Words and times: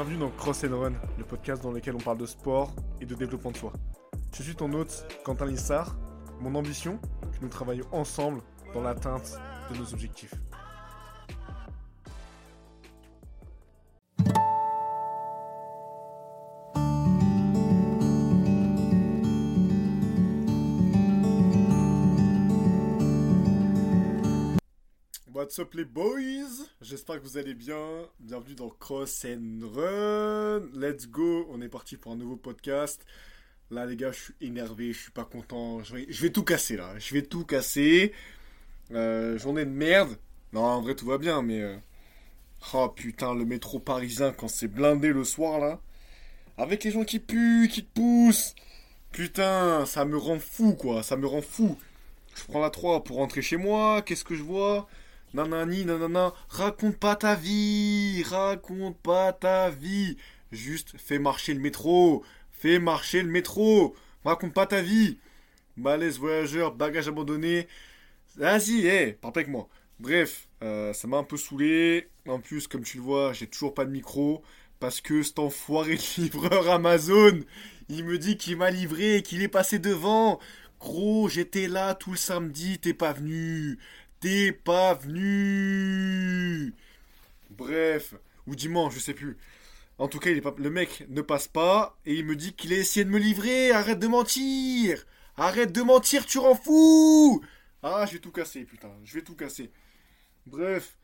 Bienvenue 0.00 0.20
dans 0.20 0.30
Cross 0.30 0.64
and 0.64 0.80
Run, 0.80 0.92
le 1.18 1.24
podcast 1.24 1.62
dans 1.62 1.72
lequel 1.72 1.94
on 1.94 1.98
parle 1.98 2.16
de 2.16 2.24
sport 2.24 2.74
et 3.02 3.04
de 3.04 3.14
développement 3.14 3.50
de 3.50 3.58
soi. 3.58 3.70
Je 4.34 4.42
suis 4.42 4.54
ton 4.54 4.72
hôte, 4.72 5.06
Quentin 5.26 5.44
Lissard. 5.44 5.94
Mon 6.40 6.54
ambition, 6.54 6.98
que 7.32 7.42
nous 7.42 7.50
travaillions 7.50 7.84
ensemble 7.92 8.40
dans 8.72 8.80
l'atteinte 8.80 9.38
de 9.70 9.76
nos 9.76 9.92
objectifs. 9.92 10.32
What's 25.50 25.58
up 25.58 25.74
les 25.74 25.84
boys? 25.84 26.64
J'espère 26.80 27.16
que 27.16 27.26
vous 27.26 27.36
allez 27.36 27.54
bien. 27.54 28.06
Bienvenue 28.20 28.54
dans 28.54 28.68
Cross 28.68 29.24
and 29.24 29.66
Run. 29.74 30.68
Let's 30.80 31.08
go. 31.08 31.48
On 31.50 31.60
est 31.60 31.68
parti 31.68 31.96
pour 31.96 32.12
un 32.12 32.14
nouveau 32.14 32.36
podcast. 32.36 33.04
Là 33.72 33.84
les 33.84 33.96
gars, 33.96 34.12
je 34.12 34.20
suis 34.20 34.34
énervé, 34.40 34.92
je 34.92 35.00
suis 35.00 35.10
pas 35.10 35.24
content. 35.24 35.82
Je 35.82 35.96
vais, 36.22 36.30
tout 36.30 36.44
casser 36.44 36.76
là. 36.76 36.96
Je 37.00 37.12
vais 37.12 37.22
tout 37.22 37.44
casser. 37.44 38.12
Euh, 38.92 39.40
journée 39.40 39.64
de 39.64 39.70
merde. 39.70 40.16
Non, 40.52 40.62
en 40.62 40.82
vrai 40.82 40.94
tout 40.94 41.06
va 41.06 41.18
bien, 41.18 41.42
mais... 41.42 41.60
euh, 41.60 41.76
Oh 42.72 42.88
putain, 42.88 43.34
le 43.34 43.44
métro 43.44 43.80
parisien 43.80 44.32
quand 44.32 44.46
c'est 44.46 44.68
blindé 44.68 45.12
le 45.12 45.24
soir 45.24 45.58
là. 45.58 45.80
Avec 46.58 46.84
les 46.84 46.92
gens 46.92 47.02
qui 47.02 47.18
puent, 47.18 47.66
qui 47.68 47.84
te 47.84 47.92
poussent. 47.92 48.54
Putain, 49.10 49.84
ça 49.84 50.04
me 50.04 50.16
rend 50.16 50.38
fou 50.38 50.74
quoi. 50.74 51.02
Ça 51.02 51.16
me 51.16 51.26
rend 51.26 51.42
fou. 51.42 51.76
Je 52.36 52.44
prends 52.44 52.60
la 52.60 52.70
3 52.70 53.02
pour 53.02 53.16
rentrer 53.16 53.42
chez 53.42 53.56
moi. 53.56 54.00
Qu'est-ce 54.02 54.22
que 54.22 54.36
je 54.36 54.44
vois? 54.44 54.86
Nanani, 55.32 55.84
nanana, 55.84 56.34
raconte 56.48 56.96
pas 56.96 57.14
ta 57.14 57.36
vie, 57.36 58.24
raconte 58.24 58.96
pas 58.98 59.32
ta 59.32 59.70
vie. 59.70 60.16
Juste 60.50 60.94
fais 60.98 61.20
marcher 61.20 61.54
le 61.54 61.60
métro, 61.60 62.24
fais 62.50 62.80
marcher 62.80 63.22
le 63.22 63.28
métro, 63.28 63.94
raconte 64.24 64.52
pas 64.52 64.66
ta 64.66 64.82
vie. 64.82 65.18
Malaise 65.76 66.18
voyageur, 66.18 66.74
bagage 66.74 67.06
abandonné. 67.06 67.68
Vas-y, 68.36 68.86
hé, 68.86 69.12
parle 69.12 69.34
avec 69.36 69.48
moi. 69.48 69.68
Bref, 70.00 70.48
euh, 70.62 70.92
ça 70.92 71.06
m'a 71.06 71.18
un 71.18 71.24
peu 71.24 71.36
saoulé. 71.36 72.08
En 72.26 72.40
plus, 72.40 72.66
comme 72.66 72.82
tu 72.82 72.96
le 72.96 73.02
vois, 73.04 73.32
j'ai 73.32 73.46
toujours 73.46 73.74
pas 73.74 73.84
de 73.84 73.90
micro. 73.90 74.42
Parce 74.80 75.00
que 75.00 75.22
cet 75.22 75.38
enfoiré 75.38 75.94
de 75.96 76.02
livreur 76.22 76.68
Amazon, 76.70 77.38
il 77.88 78.04
me 78.04 78.18
dit 78.18 78.36
qu'il 78.36 78.56
m'a 78.56 78.70
livré, 78.70 79.22
qu'il 79.22 79.42
est 79.42 79.48
passé 79.48 79.78
devant. 79.78 80.40
Gros, 80.80 81.28
j'étais 81.28 81.68
là 81.68 81.94
tout 81.94 82.12
le 82.12 82.16
samedi, 82.16 82.78
t'es 82.78 82.94
pas 82.94 83.12
venu. 83.12 83.78
T'es 84.20 84.52
pas 84.52 84.94
venu. 84.94 86.74
Bref, 87.50 88.14
ou 88.46 88.54
dimanche, 88.54 88.94
je 88.94 89.00
sais 89.00 89.14
plus. 89.14 89.38
En 89.98 90.08
tout 90.08 90.18
cas, 90.18 90.30
le 90.30 90.70
mec 90.70 91.04
ne 91.08 91.22
passe 91.22 91.48
pas 91.48 91.98
et 92.06 92.14
il 92.14 92.26
me 92.26 92.36
dit 92.36 92.54
qu'il 92.54 92.72
a 92.72 92.76
essayé 92.78 93.04
de 93.04 93.10
me 93.10 93.18
livrer. 93.18 93.70
Arrête 93.72 93.98
de 93.98 94.08
mentir. 94.08 95.06
Arrête 95.36 95.72
de 95.72 95.82
mentir, 95.82 96.26
tu 96.26 96.38
rends 96.38 96.54
fou. 96.54 97.42
Ah, 97.82 98.04
je 98.06 98.14
vais 98.14 98.18
tout 98.18 98.32
casser, 98.32 98.64
putain. 98.64 98.92
Je 99.04 99.14
vais 99.14 99.22
tout 99.22 99.36
casser. 99.36 99.70
Bref, 100.46 100.98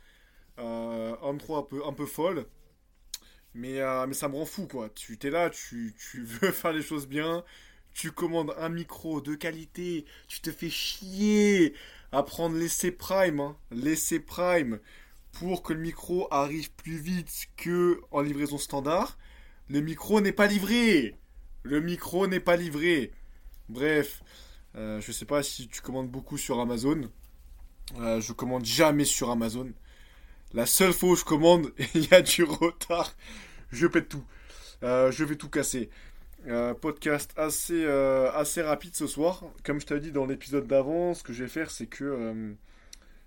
euh, 0.59 1.17
un 1.22 1.37
3 1.37 1.61
un 1.61 1.62
peu, 1.62 1.83
un 1.87 2.06
folle. 2.06 2.47
Mais, 3.55 3.81
euh, 3.81 4.06
mais 4.06 4.14
ça 4.14 4.28
me 4.28 4.37
rend 4.37 4.44
fou, 4.47 4.67
quoi. 4.67 4.91
Tu 4.91 5.19
t'es 5.19 5.31
là, 5.31 5.50
tu 5.50 5.94
veux 6.14 6.53
faire 6.53 6.72
les 6.72 6.83
choses 6.83 7.06
bien. 7.09 7.44
Tu 7.94 8.12
commandes 8.12 8.55
un 8.59 8.69
micro 8.69 9.20
de 9.22 9.34
qualité. 9.34 10.05
Tu 10.28 10.41
te 10.41 10.53
fais 10.53 10.70
chier 10.70 11.75
à 12.12 12.23
prendre 12.23 12.57
l'essai 12.57 12.91
prime, 12.91 13.41
hein, 13.41 13.57
l'essai 13.71 14.21
prime, 14.21 14.81
pour 15.33 15.62
que 15.62 15.73
le 15.73 15.81
micro 15.81 16.29
arrive 16.31 16.73
plus 16.73 16.99
vite 16.99 17.49
que 17.57 18.01
en 18.11 18.21
livraison 18.21 18.59
standard. 18.59 19.19
Le 19.69 19.81
micro 19.81 20.21
n'est 20.21 20.33
pas 20.33 20.47
livré. 20.47 21.17
Le 21.62 21.81
micro 21.81 22.27
n'est 22.27 22.41
pas 22.41 22.57
livré. 22.57 23.12
Bref, 23.69 24.23
euh, 24.77 25.01
je 25.01 25.12
sais 25.12 25.25
pas 25.25 25.43
si 25.43 25.69
tu 25.69 25.81
commandes 25.81 26.11
beaucoup 26.11 26.39
sur 26.39 26.61
Amazon. 26.61 27.11
Euh, 27.99 28.21
je 28.21 28.33
commande 28.33 28.65
jamais 28.65 29.05
sur 29.05 29.31
Amazon. 29.31 29.73
La 30.53 30.67
seule 30.67 30.93
fois 30.93 31.11
où 31.11 31.17
je 31.17 31.25
commande, 31.25 31.73
il 31.94 32.09
y 32.09 32.15
a 32.15 32.23
du 32.23 32.44
retard. 32.44 33.15
Je 33.71 33.87
pète 33.87 34.09
tout. 34.09 34.25
Euh, 34.83 35.11
je 35.11 35.25
vais 35.25 35.37
tout 35.37 35.49
casser. 35.49 35.91
Euh, 36.49 36.75
podcast 36.75 37.33
assez, 37.37 37.84
euh, 37.84 38.31
assez 38.33 38.62
rapide 38.62 38.95
ce 38.95 39.09
soir. 39.09 39.43
Comme 39.65 39.81
je 39.81 39.87
t'ai 39.87 39.99
dit 39.99 40.12
dans 40.12 40.27
l'épisode 40.27 40.67
d'avant, 40.69 41.12
ce 41.12 41.25
que 41.25 41.33
je 41.33 41.43
vais 41.43 41.49
faire, 41.49 41.73
c'est 41.73 41.87
que 41.87 42.05
euh, 42.05 42.53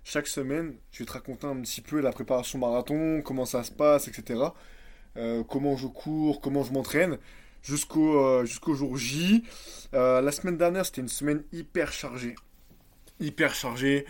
chaque 0.04 0.26
semaine, 0.26 0.74
je 0.90 1.00
vais 1.00 1.04
te 1.04 1.12
raconter 1.12 1.46
un 1.46 1.60
petit 1.60 1.82
peu 1.82 2.00
la 2.00 2.12
préparation 2.12 2.58
marathon, 2.58 3.20
comment 3.22 3.44
ça 3.44 3.62
se 3.62 3.72
passe, 3.72 4.08
etc. 4.08 4.40
Comment 5.48 5.76
je 5.76 5.86
cours, 5.86 6.40
comment 6.40 6.62
je 6.62 6.72
m'entraîne, 6.72 7.18
jusqu'au 7.62 8.74
jour 8.74 8.96
J. 8.96 9.44
La 9.92 10.32
semaine 10.32 10.56
dernière, 10.56 10.86
c'était 10.86 11.02
une 11.02 11.08
semaine 11.08 11.42
hyper 11.52 11.92
chargée. 11.92 12.36
Hyper 13.18 13.54
chargée. 13.54 14.06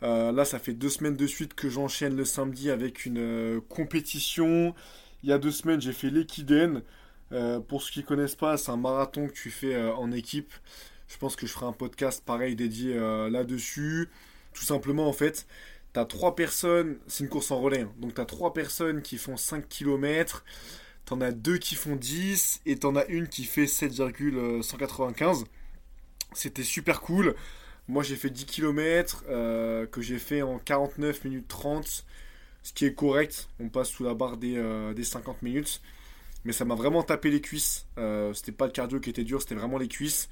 Là, 0.00 0.44
ça 0.46 0.58
fait 0.58 0.72
deux 0.72 0.88
semaines 0.88 1.16
de 1.16 1.26
suite 1.26 1.52
que 1.52 1.68
j'enchaîne 1.68 2.16
le 2.16 2.24
samedi 2.24 2.70
avec 2.70 3.04
une 3.04 3.60
compétition. 3.68 4.74
Il 5.22 5.28
y 5.28 5.32
a 5.32 5.38
deux 5.38 5.50
semaines, 5.50 5.82
j'ai 5.82 5.92
fait 5.92 6.08
l'Equiden. 6.08 6.82
Euh, 7.34 7.58
pour 7.58 7.82
ceux 7.82 7.90
qui 7.90 8.00
ne 8.00 8.04
connaissent 8.04 8.36
pas, 8.36 8.56
c'est 8.56 8.70
un 8.70 8.76
marathon 8.76 9.26
que 9.26 9.32
tu 9.32 9.50
fais 9.50 9.74
euh, 9.74 9.92
en 9.94 10.12
équipe. 10.12 10.52
Je 11.08 11.18
pense 11.18 11.36
que 11.36 11.46
je 11.46 11.52
ferai 11.52 11.66
un 11.66 11.72
podcast 11.72 12.22
pareil 12.24 12.54
dédié 12.54 12.94
euh, 12.96 13.28
là-dessus. 13.28 14.08
Tout 14.52 14.64
simplement, 14.64 15.08
en 15.08 15.12
fait, 15.12 15.46
tu 15.92 16.00
as 16.00 16.04
trois 16.04 16.36
personnes, 16.36 16.98
c'est 17.08 17.24
une 17.24 17.30
course 17.30 17.50
en 17.50 17.60
relais, 17.60 17.82
hein. 17.82 17.92
donc 17.98 18.14
tu 18.14 18.20
as 18.20 18.24
trois 18.24 18.52
personnes 18.52 19.02
qui 19.02 19.18
font 19.18 19.36
5 19.36 19.68
km, 19.68 20.44
tu 21.06 21.12
en 21.12 21.20
as 21.20 21.32
deux 21.32 21.58
qui 21.58 21.74
font 21.74 21.96
10 21.96 22.62
et 22.66 22.78
tu 22.78 22.86
en 22.86 22.94
as 22.94 23.04
une 23.06 23.28
qui 23.28 23.44
fait 23.44 23.66
7,195. 23.66 25.44
C'était 26.34 26.62
super 26.62 27.00
cool. 27.00 27.34
Moi, 27.88 28.02
j'ai 28.02 28.16
fait 28.16 28.30
10 28.30 28.46
km 28.46 29.24
que 29.26 30.00
j'ai 30.00 30.18
fait 30.18 30.42
en 30.42 30.58
49 30.58 31.24
minutes 31.24 31.48
30, 31.48 32.04
ce 32.62 32.72
qui 32.72 32.86
est 32.86 32.94
correct. 32.94 33.48
On 33.60 33.68
passe 33.68 33.88
sous 33.88 34.04
la 34.04 34.14
barre 34.14 34.36
des, 34.36 34.60
des 34.96 35.04
50 35.04 35.42
minutes. 35.42 35.82
Mais 36.44 36.52
ça 36.52 36.64
m'a 36.64 36.74
vraiment 36.74 37.02
tapé 37.02 37.30
les 37.30 37.40
cuisses. 37.40 37.86
Euh, 37.98 38.32
c'était 38.34 38.52
pas 38.52 38.66
le 38.66 38.72
cardio 38.72 39.00
qui 39.00 39.10
était 39.10 39.24
dur, 39.24 39.40
c'était 39.40 39.54
vraiment 39.54 39.78
les 39.78 39.88
cuisses. 39.88 40.28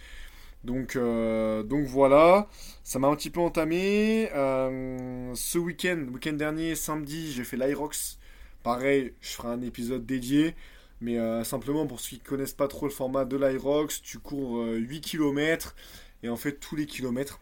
Donc, 0.65 0.95
euh, 0.95 1.65
voilà, 1.87 2.49
ça 2.85 2.99
m'a 2.99 3.09
un 3.09 3.17
petit 3.17 3.31
peu 3.31 3.41
entamé. 3.41 4.31
Euh, 4.35 5.33
ce 5.35 5.59
week-end, 5.59 6.07
week-end 6.13 6.35
dernier, 6.35 6.75
samedi, 6.77 7.33
j'ai 7.33 7.45
fait 7.45 7.57
l'Irox. 7.57 8.19
Pareil, 8.63 9.13
je 9.21 9.31
ferai 9.31 9.49
un 9.49 9.63
épisode 9.63 10.07
dédié. 10.07 10.55
Mais 11.01 11.19
simplement 11.45 11.85
pour 11.89 11.99
ceux 11.99 12.11
qui 12.11 12.23
ne 12.23 12.29
connaissent 12.29 12.53
pas 12.53 12.69
trop 12.69 12.87
le 12.87 12.93
format 12.93 13.25
de 13.25 13.37
l'Irox, 13.37 14.03
tu 14.03 14.21
cours 14.21 14.59
euh, 14.59 14.77
8 14.77 15.01
km. 15.01 15.75
Et 16.23 16.29
en 16.29 16.37
fait, 16.37 16.61
tous 16.61 16.77
les 16.77 16.87
kilomètres, 16.87 17.41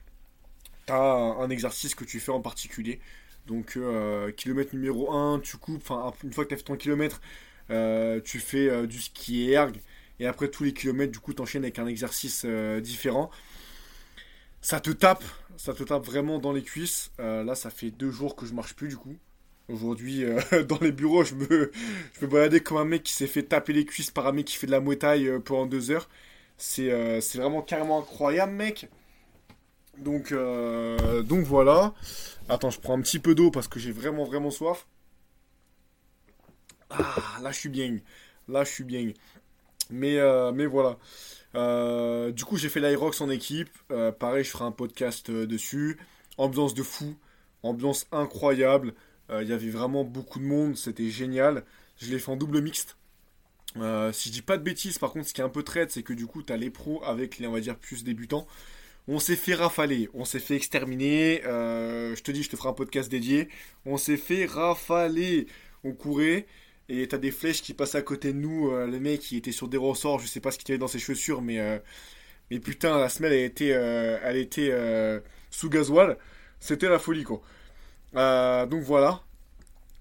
tu 0.86 0.92
as 0.94 0.96
un 0.96 1.50
exercice 1.50 1.94
que 1.94 2.04
tu 2.04 2.20
fais 2.20 2.32
en 2.32 2.40
particulier. 2.40 3.00
Donc, 3.46 3.78
kilomètre 4.36 4.74
numéro 4.74 5.12
1, 5.12 5.40
tu 5.40 5.58
coupes. 5.58 5.82
Enfin, 5.82 6.12
une 6.24 6.32
fois 6.32 6.44
que 6.44 6.50
tu 6.50 6.54
as 6.54 6.56
fait 6.56 6.62
ton 6.62 6.76
kilomètre, 6.76 7.20
tu 8.24 8.40
fais 8.40 8.68
euh, 8.68 8.86
du 8.86 9.00
ski 9.00 9.50
erg. 9.50 9.76
Et 10.18 10.26
après 10.26 10.48
tous 10.48 10.64
les 10.64 10.74
kilomètres, 10.74 11.12
du 11.12 11.18
coup, 11.18 11.32
t'enchaînes 11.32 11.64
avec 11.64 11.78
un 11.78 11.86
exercice 11.86 12.42
euh, 12.44 12.80
différent. 12.80 13.30
Ça 14.60 14.78
te 14.78 14.90
tape, 14.90 15.24
ça 15.56 15.72
te 15.72 15.82
tape 15.82 16.04
vraiment 16.04 16.38
dans 16.38 16.52
les 16.52 16.62
cuisses. 16.62 17.10
Euh, 17.18 17.42
là, 17.42 17.54
ça 17.54 17.70
fait 17.70 17.90
deux 17.90 18.10
jours 18.10 18.36
que 18.36 18.44
je 18.44 18.52
marche 18.52 18.74
plus, 18.74 18.88
du 18.88 18.96
coup. 18.96 19.16
Aujourd'hui, 19.70 20.24
euh, 20.24 20.40
dans 20.68 20.78
les 20.80 20.92
bureaux, 20.92 21.24
je 21.24 21.34
me, 21.34 21.72
je 22.18 22.26
me 22.26 22.30
baladais 22.30 22.60
comme 22.60 22.76
un 22.76 22.84
mec 22.84 23.02
qui 23.04 23.14
s'est 23.14 23.26
fait 23.26 23.44
taper 23.44 23.72
les 23.72 23.86
cuisses 23.86 24.10
par 24.10 24.26
un 24.26 24.32
mec 24.32 24.44
qui 24.44 24.56
fait 24.56 24.66
de 24.66 24.72
la 24.72 24.80
euh, 24.80 25.38
pendant 25.38 25.64
deux 25.64 25.90
heures. 25.90 26.08
C'est 26.58 26.90
euh, 26.90 27.20
vraiment 27.34 27.62
carrément 27.62 28.00
incroyable, 28.00 28.52
mec. 28.52 28.90
Donc, 29.96 30.32
euh, 30.32 31.22
donc 31.22 31.44
voilà. 31.44 31.94
Attends, 32.50 32.70
je 32.70 32.80
prends 32.80 32.98
un 32.98 33.00
petit 33.00 33.18
peu 33.18 33.34
d'eau 33.34 33.50
parce 33.50 33.68
que 33.68 33.80
j'ai 33.80 33.92
vraiment, 33.92 34.24
vraiment 34.24 34.50
soif. 34.50 34.86
Ah, 36.90 37.38
là, 37.42 37.52
je 37.52 37.58
suis 37.58 37.68
bien. 37.68 37.98
Là, 38.48 38.64
je 38.64 38.70
suis 38.70 38.84
bien. 38.84 39.12
Mais, 39.90 40.18
euh, 40.18 40.52
mais 40.52 40.66
voilà. 40.66 40.98
Euh, 41.54 42.32
du 42.32 42.44
coup, 42.44 42.56
j'ai 42.56 42.68
fait 42.68 42.80
l'Irox 42.80 43.20
en 43.20 43.30
équipe. 43.30 43.70
Euh, 43.90 44.12
pareil, 44.12 44.44
je 44.44 44.50
ferai 44.50 44.64
un 44.64 44.72
podcast 44.72 45.30
dessus. 45.30 45.98
Ambiance 46.36 46.74
de 46.74 46.82
fou. 46.82 47.16
Ambiance 47.62 48.06
incroyable. 48.12 48.94
Il 49.32 49.46
y 49.46 49.52
avait 49.52 49.70
vraiment 49.70 50.02
beaucoup 50.02 50.40
de 50.40 50.44
monde. 50.44 50.76
C'était 50.76 51.08
génial. 51.08 51.64
Je 51.98 52.10
l'ai 52.10 52.18
fait 52.18 52.32
en 52.32 52.36
double 52.36 52.60
mixte. 52.60 52.96
Si 53.74 54.28
je 54.28 54.32
dis 54.32 54.42
pas 54.42 54.56
de 54.56 54.64
bêtises, 54.64 54.98
par 54.98 55.12
contre, 55.12 55.28
ce 55.28 55.34
qui 55.34 55.40
est 55.40 55.44
un 55.44 55.48
peu 55.48 55.62
traite, 55.62 55.92
c'est 55.92 56.02
que 56.02 56.12
du 56.12 56.26
coup, 56.26 56.42
t'as 56.42 56.56
les 56.56 56.70
pros 56.70 57.00
avec 57.04 57.38
les, 57.38 57.46
on 57.46 57.52
va 57.52 57.60
dire, 57.60 57.76
plus 57.76 58.02
débutants. 58.02 58.48
On 59.06 59.20
s'est 59.20 59.36
fait 59.36 59.54
rafaler, 59.54 60.08
on 60.14 60.24
s'est 60.24 60.40
fait 60.40 60.56
exterminer. 60.56 61.42
Je 61.44 62.20
te 62.22 62.32
dis, 62.32 62.42
je 62.42 62.50
te 62.50 62.56
ferai 62.56 62.70
un 62.70 62.72
podcast 62.72 63.08
dédié. 63.08 63.48
On 63.86 63.98
s'est 63.98 64.16
fait 64.16 64.46
rafaler. 64.46 65.46
On 65.84 65.92
courait 65.92 66.46
et 66.90 67.06
t'as 67.06 67.18
des 67.18 67.30
flèches 67.30 67.62
qui 67.62 67.72
passent 67.72 67.94
à 67.94 68.02
côté 68.02 68.32
de 68.32 68.38
nous. 68.38 68.70
Euh, 68.70 68.86
le 68.86 68.98
mec, 68.98 69.30
il 69.30 69.38
était 69.38 69.52
sur 69.52 69.68
des 69.68 69.76
ressorts, 69.76 70.18
je 70.18 70.26
sais 70.26 70.40
pas 70.40 70.50
ce 70.50 70.58
qu'il 70.58 70.68
y 70.68 70.72
avait 70.72 70.78
dans 70.78 70.88
ses 70.88 70.98
chaussures, 70.98 71.40
mais, 71.40 71.60
euh, 71.60 71.78
mais 72.50 72.58
putain, 72.58 72.98
la 72.98 73.08
semelle, 73.08 73.32
elle 73.32 73.44
était, 73.44 73.72
euh, 73.72 74.18
elle 74.24 74.36
était 74.36 74.72
sous 75.50 75.70
gasoil. 75.70 76.18
C'était 76.58 76.88
la 76.88 76.98
folie, 76.98 77.24
quoi. 77.24 77.40
Donc 78.66 78.82
voilà. 78.82 79.22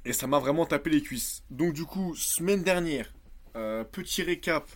Et 0.05 0.13
ça 0.13 0.25
m'a 0.27 0.39
vraiment 0.39 0.65
tapé 0.65 0.89
les 0.89 1.01
cuisses. 1.01 1.43
Donc 1.51 1.73
du 1.73 1.85
coup, 1.85 2.15
semaine 2.15 2.63
dernière, 2.63 3.13
petit 3.91 4.23
récap 4.23 4.67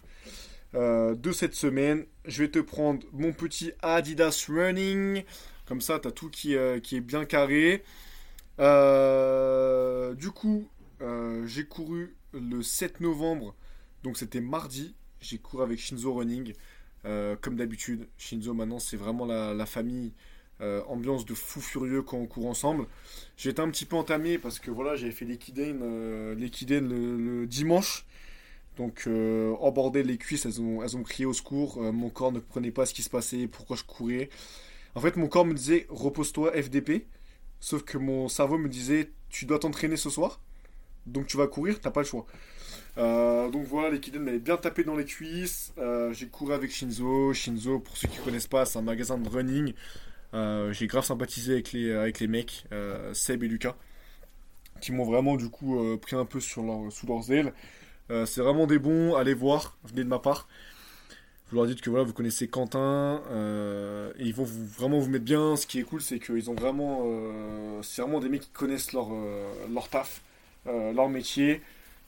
de 0.73 1.31
cette 1.31 1.55
semaine. 1.55 2.05
Je 2.25 2.43
vais 2.43 2.49
te 2.49 2.59
prendre 2.59 3.05
mon 3.11 3.33
petit 3.33 3.71
Adidas 3.81 4.45
Running. 4.47 5.23
Comme 5.65 5.81
ça, 5.81 5.97
tu 5.99 6.07
as 6.09 6.11
tout 6.11 6.29
qui, 6.29 6.55
qui, 6.83 6.97
est 6.97 7.01
bien 7.01 7.25
carré. 7.25 7.83
du 8.59 10.31
coup, 10.31 10.69
j'ai 11.45 11.65
couru 11.65 12.15
le 12.33 12.61
7 12.61 12.99
novembre. 13.01 13.55
Donc 14.03 14.17
c'était 14.17 14.41
mardi. 14.41 14.95
J'ai 15.21 15.37
couru 15.37 15.63
avec 15.63 15.79
Shinzo 15.79 16.13
Running. 16.13 16.53
comme 17.03 17.55
d'habitude, 17.55 18.07
Shinzo 18.17 18.53
maintenant 18.53 18.79
c'est 18.79 18.97
vraiment 18.97 19.25
la 19.25 19.65
famille 19.65 20.13
euh, 20.61 20.81
ambiance 20.87 21.25
de 21.25 21.33
fou 21.33 21.61
furieux 21.61 22.01
quand 22.01 22.17
on 22.17 22.25
court 22.25 22.47
ensemble. 22.47 22.85
J'étais 23.37 23.59
un 23.61 23.69
petit 23.69 23.85
peu 23.85 23.95
entamé 23.95 24.37
parce 24.37 24.59
que 24.59 24.71
voilà, 24.71 24.95
j'avais 24.95 25.11
fait 25.11 25.25
euh, 25.57 26.35
le, 26.35 27.45
dimanche. 27.45 28.05
Donc, 28.77 29.03
euh, 29.05 29.53
en 29.59 29.71
bordel, 29.71 30.07
les 30.07 30.17
cuisses, 30.17 30.45
elles 30.45 30.61
ont, 30.61 30.81
elles 30.81 30.97
ont 30.97 31.03
crié 31.03 31.25
au 31.25 31.33
secours. 31.33 31.77
Euh, 31.81 31.91
mon 31.91 32.09
corps 32.09 32.31
ne 32.31 32.39
comprenait 32.39 32.71
pas 32.71 32.85
ce 32.85 32.93
qui 32.93 33.03
se 33.03 33.09
passait, 33.09 33.47
pourquoi 33.47 33.75
je 33.75 33.83
courais. 33.83 34.29
En 34.95 35.01
fait, 35.01 35.15
mon 35.15 35.27
corps 35.27 35.45
me 35.45 35.53
disait 35.53 35.85
repose-toi, 35.89 36.51
FDP. 36.53 37.07
Sauf 37.59 37.83
que 37.83 37.97
mon 37.97 38.27
cerveau 38.27 38.57
me 38.57 38.69
disait 38.69 39.11
tu 39.29 39.45
dois 39.45 39.59
t'entraîner 39.59 39.97
ce 39.97 40.09
soir. 40.09 40.39
Donc, 41.05 41.27
tu 41.27 41.37
vas 41.37 41.47
courir, 41.47 41.79
t'as 41.81 41.91
pas 41.91 42.01
le 42.01 42.07
choix. 42.07 42.25
donc 42.95 43.65
voilà, 43.65 43.89
l'équidène 43.89 44.23
m'avait 44.23 44.39
bien 44.39 44.57
tapé 44.57 44.83
dans 44.83 44.95
les 44.95 45.05
cuisses. 45.05 45.73
j'ai 46.11 46.27
couru 46.27 46.53
avec 46.53 46.71
Shinzo. 46.71 47.33
Shinzo, 47.33 47.79
pour 47.79 47.97
ceux 47.97 48.07
qui 48.07 48.17
connaissent 48.19 48.47
pas, 48.47 48.65
c'est 48.65 48.79
un 48.79 48.83
magasin 48.83 49.17
de 49.17 49.27
running. 49.29 49.73
Euh, 50.33 50.73
j'ai 50.73 50.87
grave 50.87 51.05
sympathisé 51.05 51.53
avec 51.53 51.71
les, 51.73 51.91
avec 51.93 52.19
les 52.19 52.27
mecs, 52.27 52.65
euh, 52.71 53.13
Seb 53.13 53.43
et 53.43 53.47
Lucas, 53.47 53.75
qui 54.81 54.91
m'ont 54.91 55.05
vraiment 55.05 55.35
du 55.35 55.49
coup 55.49 55.79
euh, 55.79 55.97
pris 55.97 56.15
un 56.15 56.25
peu 56.25 56.39
sur 56.39 56.63
sous 56.91 57.07
leurs 57.07 57.31
ailes. 57.31 57.53
c'est 58.25 58.41
vraiment 58.41 58.67
des 58.67 58.79
bons, 58.79 59.15
allez 59.15 59.33
voir, 59.33 59.77
venez 59.83 60.03
de 60.03 60.09
ma 60.09 60.19
part. 60.19 60.47
Vous 61.49 61.57
leur 61.57 61.67
dites 61.67 61.81
que 61.81 61.89
voilà, 61.89 62.05
vous 62.05 62.13
connaissez 62.13 62.47
Quentin, 62.47 63.21
ils 64.17 64.33
vont 64.33 64.45
vraiment 64.45 64.99
vous 64.99 65.09
mettre 65.09 65.25
bien. 65.25 65.55
Ce 65.55 65.67
qui 65.67 65.79
est 65.79 65.83
cool, 65.83 66.01
c'est 66.01 66.19
qu'ils 66.19 66.49
ont 66.49 66.55
vraiment. 66.55 67.03
c'est 67.83 68.01
vraiment 68.01 68.19
des 68.19 68.29
mecs 68.29 68.41
qui 68.41 68.49
connaissent 68.49 68.93
leur 68.93 69.09
taf, 69.91 70.21
leur 70.65 71.09
métier. 71.09 71.61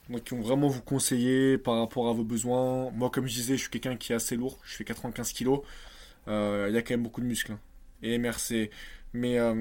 Donc, 0.10 0.30
ils 0.30 0.38
vont 0.38 0.44
vraiment 0.44 0.68
vous 0.68 0.82
conseiller 0.82 1.58
par 1.58 1.80
rapport 1.80 2.08
à 2.08 2.14
vos 2.14 2.24
besoins. 2.24 2.92
Moi, 2.92 3.10
comme 3.10 3.28
je 3.28 3.34
disais, 3.34 3.56
je 3.58 3.62
suis 3.62 3.70
quelqu'un 3.70 3.96
qui 3.96 4.14
est 4.14 4.16
assez 4.16 4.36
lourd. 4.36 4.60
Je 4.64 4.76
fais 4.76 4.84
95 4.84 5.34
kg. 5.34 5.60
Il 6.28 6.74
y 6.74 6.78
a 6.78 6.82
quand 6.82 6.92
même 6.92 7.04
beaucoup 7.04 7.22
de 7.22 7.26
muscles. 7.26 7.54
Hein 7.54 7.60
et 8.06 8.18
MRC. 8.18 8.70
Mais, 9.14 9.40
euh, 9.40 9.54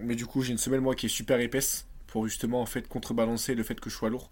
mais 0.00 0.14
du 0.14 0.26
coup, 0.26 0.42
j'ai 0.42 0.52
une 0.52 0.58
semelle 0.58 0.80
moi 0.80 0.94
qui 0.94 1.06
est 1.06 1.10
super 1.10 1.40
épaisse 1.40 1.86
pour 2.06 2.26
justement 2.26 2.62
en 2.62 2.66
fait 2.66 2.88
contrebalancer 2.88 3.54
le 3.54 3.62
fait 3.62 3.78
que 3.78 3.90
je 3.90 3.94
sois 3.94 4.10
lourd. 4.10 4.30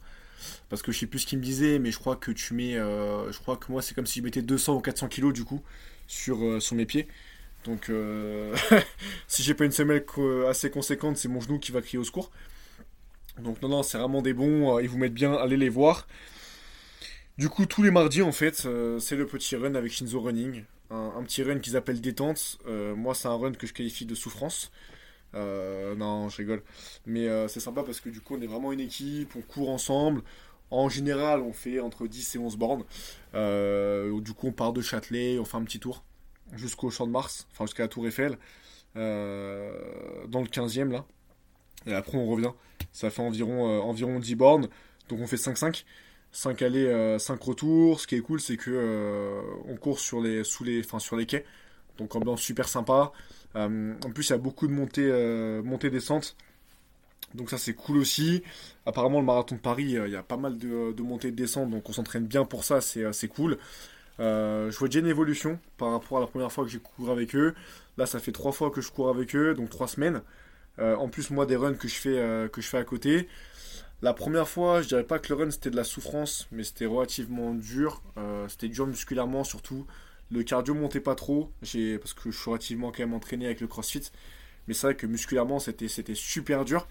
Parce 0.69 0.83
que 0.83 0.93
je 0.93 0.99
sais 1.01 1.07
plus 1.07 1.21
ce 1.21 1.27
qu'il 1.27 1.39
me 1.39 1.45
disait, 1.45 1.79
mais 1.79 1.91
je 1.91 1.99
crois 1.99 2.17
que 2.17 2.31
tu 2.31 2.55
mets. 2.55 2.77
Euh, 2.77 3.31
je 3.33 3.39
crois 3.39 3.57
que 3.57 3.71
moi, 3.71 3.83
c'est 3.83 3.95
comme 3.95 4.07
si 4.07 4.21
je 4.21 4.25
mettais 4.25 4.43
200 4.43 4.77
ou 4.77 4.81
400 4.81 5.09
kilos 5.09 5.33
du 5.33 5.45
coup 5.45 5.63
sur, 6.07 6.43
euh, 6.45 6.61
sur 6.61 6.77
mes 6.77 6.87
pieds. 6.87 7.09
Donc, 7.65 7.91
si 9.27 9.43
j'ai 9.43 9.55
pas 9.55 9.65
une 9.65 9.73
semelle 9.73 10.05
assez 10.49 10.71
conséquente, 10.71 11.17
c'est 11.17 11.29
mon 11.29 11.41
genou 11.41 11.59
qui 11.59 11.73
va 11.73 11.81
crier 11.81 11.99
au 11.99 12.05
secours. 12.05 12.31
Donc, 13.43 13.61
non, 13.63 13.69
non, 13.69 13.83
c'est 13.83 13.99
vraiment 13.99 14.23
des 14.23 14.33
bons. 14.33 14.79
ils 14.79 14.89
vous 14.89 14.99
mettent 14.99 15.15
bien, 15.15 15.35
allez 15.35 15.57
les 15.57 15.69
voir. 15.69 16.07
Du 17.39 17.49
coup, 17.49 17.67
tous 17.67 17.83
les 17.83 17.91
mardis, 17.91 18.23
en 18.23 18.33
fait, 18.33 18.67
c'est 18.99 19.17
le 19.17 19.27
petit 19.27 19.57
run 19.57 19.75
avec 19.75 19.93
Shinzo 19.93 20.21
Running 20.21 20.65
un, 20.91 21.23
petit 21.23 21.43
run 21.43 21.59
qu'ils 21.59 21.77
appellent 21.77 22.01
détente. 22.01 22.59
Euh, 22.67 22.95
moi, 22.95 23.15
c'est 23.15 23.29
un 23.29 23.37
run 23.37 23.53
que 23.53 23.67
je 23.67 23.73
qualifie 23.73 24.07
de 24.07 24.15
souffrance. 24.15 24.71
Euh, 25.35 25.95
non, 25.97 26.29
je 26.29 26.37
rigole. 26.39 26.63
Mais 27.05 27.29
euh, 27.29 27.49
c'est 27.49 27.61
sympa 27.61 27.83
parce 27.83 28.01
que 28.01 28.09
du 28.09 28.21
coup, 28.21 28.37
on 28.37 28.41
est 28.41 28.47
vraiment 28.47 28.73
une 28.73 28.81
équipe, 28.81 29.35
on 29.37 29.43
court 29.43 29.71
ensemble. 29.71 30.23
En 30.71 30.89
général, 30.89 31.41
on 31.43 31.53
fait 31.53 31.81
entre 31.81 32.07
10 32.07 32.37
et 32.37 32.39
11 32.39 32.57
bornes. 32.57 32.85
du 33.33 34.33
coup, 34.33 34.49
on 34.49 34.53
part 34.53 34.73
de 34.73 34.81
Châtelet, 34.81 35.39
on 35.39 35.45
fait 35.45 35.57
un 35.57 35.65
petit 35.65 35.79
tour 35.79 36.05
jusqu'au 36.53 36.91
Champ 36.91 37.07
de 37.07 37.13
Mars, 37.13 37.47
enfin 37.53 37.67
jusqu'à 37.67 37.85
la 37.85 37.89
Tour 37.89 38.07
Eiffel, 38.07 38.37
dans 38.95 40.41
le 40.41 40.49
15e 40.49 40.91
là. 40.91 41.05
Et 41.87 41.95
après, 41.95 42.19
on 42.19 42.27
revient. 42.27 42.51
Ça 42.97 43.11
fait 43.11 43.23
environ, 43.23 43.83
environ 43.83 44.19
10 44.19 44.35
bornes. 44.37 44.69
Donc, 45.09 45.21
on 45.21 45.27
fait 45.27 45.37
5-5. 45.37 45.85
5 46.37 46.61
allées, 46.63 47.17
5 47.19 47.35
euh, 47.35 47.45
retours. 47.45 48.01
Ce 48.01 48.07
qui 48.07 48.15
est 48.17 48.21
cool, 48.21 48.41
c'est 48.41 48.57
que 48.59 48.71
euh, 48.71 49.41
on 49.69 49.77
court 49.77 50.01
sur 50.01 50.21
les, 50.21 50.45
sous 50.45 50.65
les, 50.65 50.81
enfin, 50.81 50.99
sur 50.99 51.17
les 51.17 51.27
quais. 51.27 51.45
Donc 51.99 52.15
ambiance 52.15 52.43
super 52.43 52.69
sympa. 52.69 53.13
Euh, 53.57 53.95
en 54.05 54.11
plus, 54.11 54.29
il 54.29 54.31
y 54.31 54.35
a 54.35 54.39
beaucoup 54.39 54.67
de 54.67 54.73
montées, 54.73 55.11
montées 55.65 55.91
descentes. 55.91 56.37
Donc 57.35 57.51
ça 57.51 57.59
c'est 57.59 57.75
cool 57.75 57.97
aussi. 57.97 58.43
Apparemment 58.85 59.19
le 59.21 59.27
marathon 59.27 59.57
de 59.57 59.61
Paris, 59.61 59.85
il 59.85 60.11
y 60.11 60.17
a 60.17 60.23
pas 60.23 60.37
mal 60.37 60.59
de, 60.59 60.93
de 60.93 61.03
montées 61.03 61.29
et 61.29 61.31
de 61.33 61.37
descentes, 61.37 61.71
donc 61.71 61.89
on 61.89 61.93
s'entraîne 61.93 62.27
bien 62.27 62.45
pour 62.45 62.65
ça, 62.65 62.81
c'est 62.81 63.29
cool. 63.29 63.59
je 64.19 64.77
vois 64.79 64.89
déjà 64.89 65.01
une 65.01 65.09
évolution 65.09 65.59
par 65.77 65.91
rapport 65.91 66.19
à 66.19 66.21
la 66.21 66.27
première 66.29 66.53
fois 66.53 66.65
que 66.65 66.71
j'ai 66.71 66.79
couru 66.79 67.11
avec 67.11 67.35
eux. 67.35 67.55
Là 67.99 68.07
ça 68.07 68.21
fait 68.21 68.33
trois 68.33 68.53
fois 68.53 68.71
que 68.71 68.81
je 68.81 68.91
cours 68.91 69.09
avec 69.09 69.35
eux, 69.35 69.55
donc 69.55 69.71
trois 69.71 69.89
semaines. 69.89 70.23
En 70.79 71.09
plus 71.09 71.31
moi 71.31 71.47
des 71.47 71.57
runs 71.57 71.75
que 71.75 71.89
je 71.89 71.95
fais, 71.95 72.49
que 72.53 72.61
je 72.61 72.69
fais 72.69 72.79
à 72.79 72.85
côté. 72.85 73.29
La 74.03 74.13
première 74.13 74.47
fois, 74.47 74.83
je 74.83 74.89
dirais 74.89 75.05
pas 75.05 75.19
que 75.19 75.33
le 75.33 75.43
run 75.43 75.51
c'était 75.51 75.71
de 75.71 75.77
la 75.77 75.85
souffrance, 75.85 76.49
mais 76.53 76.65
c'était 76.65 76.87
relativement 76.87 77.55
dur. 77.55 78.03
Euh, 78.19 78.47
c'était 78.49 78.69
dur 78.69 78.87
musculairement 78.87 79.43
surtout. 79.43 79.87
Le 80.31 80.43
cardio 80.43 80.75
montait 80.75 81.01
pas 81.01 81.15
trop, 81.15 81.51
parce 81.61 82.13
que 82.15 82.31
je 82.31 82.39
suis 82.39 82.51
relativement 82.51 82.91
quand 82.91 83.01
même 83.01 83.15
entraîné 83.15 83.47
avec 83.47 83.61
le 83.61 83.67
crossfit. 83.67 84.11
Mais 84.69 84.75
c'est 84.75 84.89
vrai 84.89 84.97
que 84.97 85.07
musculairement 85.07 85.61
c'était, 85.61 85.89
super 86.15 86.65
dur. 86.65 86.87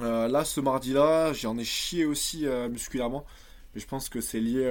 Euh, 0.00 0.28
là, 0.28 0.44
ce 0.44 0.60
mardi-là, 0.60 1.32
j'en 1.32 1.58
ai 1.58 1.64
chié 1.64 2.04
aussi 2.04 2.46
euh, 2.46 2.68
musculairement. 2.68 3.24
Mais 3.74 3.80
je 3.80 3.86
pense 3.86 4.08
que 4.08 4.20
c'est 4.20 4.40
lié 4.40 4.70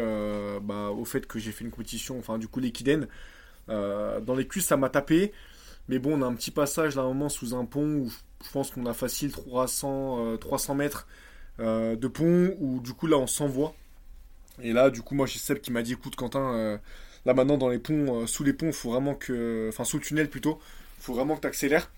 bah, 0.62 0.92
au 0.92 1.04
fait 1.04 1.27
que 1.27 1.39
j'ai 1.39 1.51
fait 1.51 1.65
une 1.65 1.71
compétition, 1.71 2.18
enfin 2.18 2.38
du 2.38 2.48
coup 2.48 2.59
l'équidène. 2.59 3.07
dans 3.68 4.36
les 4.36 4.48
cuisses, 4.48 4.68
ça 4.68 4.77
m'a 4.77 4.89
tapé. 4.89 5.33
Mais 5.89 5.99
bon, 5.99 6.19
on 6.19 6.21
a 6.21 6.25
un 6.25 6.33
petit 6.33 6.51
passage 6.51 6.95
là 6.95 7.03
un 7.03 7.07
moment 7.07 7.29
sous 7.29 7.55
un 7.55 7.65
pont 7.65 7.85
où 7.85 8.11
je 8.43 8.51
pense 8.51 8.71
qu'on 8.71 8.85
a 8.85 8.93
facile 8.93 9.31
300, 9.31 10.37
300 10.37 10.73
euh, 10.73 10.75
mètres 10.75 11.07
euh, 11.59 11.95
de 11.95 12.07
pont 12.07 12.55
où 12.59 12.79
du 12.81 12.93
coup 12.93 13.07
là 13.07 13.17
on 13.17 13.27
s'envoie. 13.27 13.73
Et 14.61 14.73
là, 14.73 14.89
du 14.89 15.01
coup, 15.01 15.15
moi 15.15 15.27
j'ai 15.27 15.39
Seb 15.39 15.59
qui 15.59 15.71
m'a 15.71 15.83
dit 15.83 15.93
écoute, 15.93 16.15
Quentin, 16.15 16.53
euh, 16.55 16.77
là 17.25 17.33
maintenant 17.33 17.57
dans 17.57 17.69
les 17.69 17.79
ponts, 17.79 18.25
sous 18.27 18.43
les 18.43 18.53
ponts, 18.53 18.71
faut 18.71 18.91
vraiment 18.91 19.15
que. 19.15 19.67
Enfin, 19.69 19.83
sous 19.83 19.97
le 19.97 20.03
tunnel 20.03 20.29
plutôt, 20.29 20.59
il 20.97 21.03
faut 21.03 21.13
vraiment 21.13 21.35
que 21.35 21.41
tu 21.41 21.47
accélères. 21.47 21.91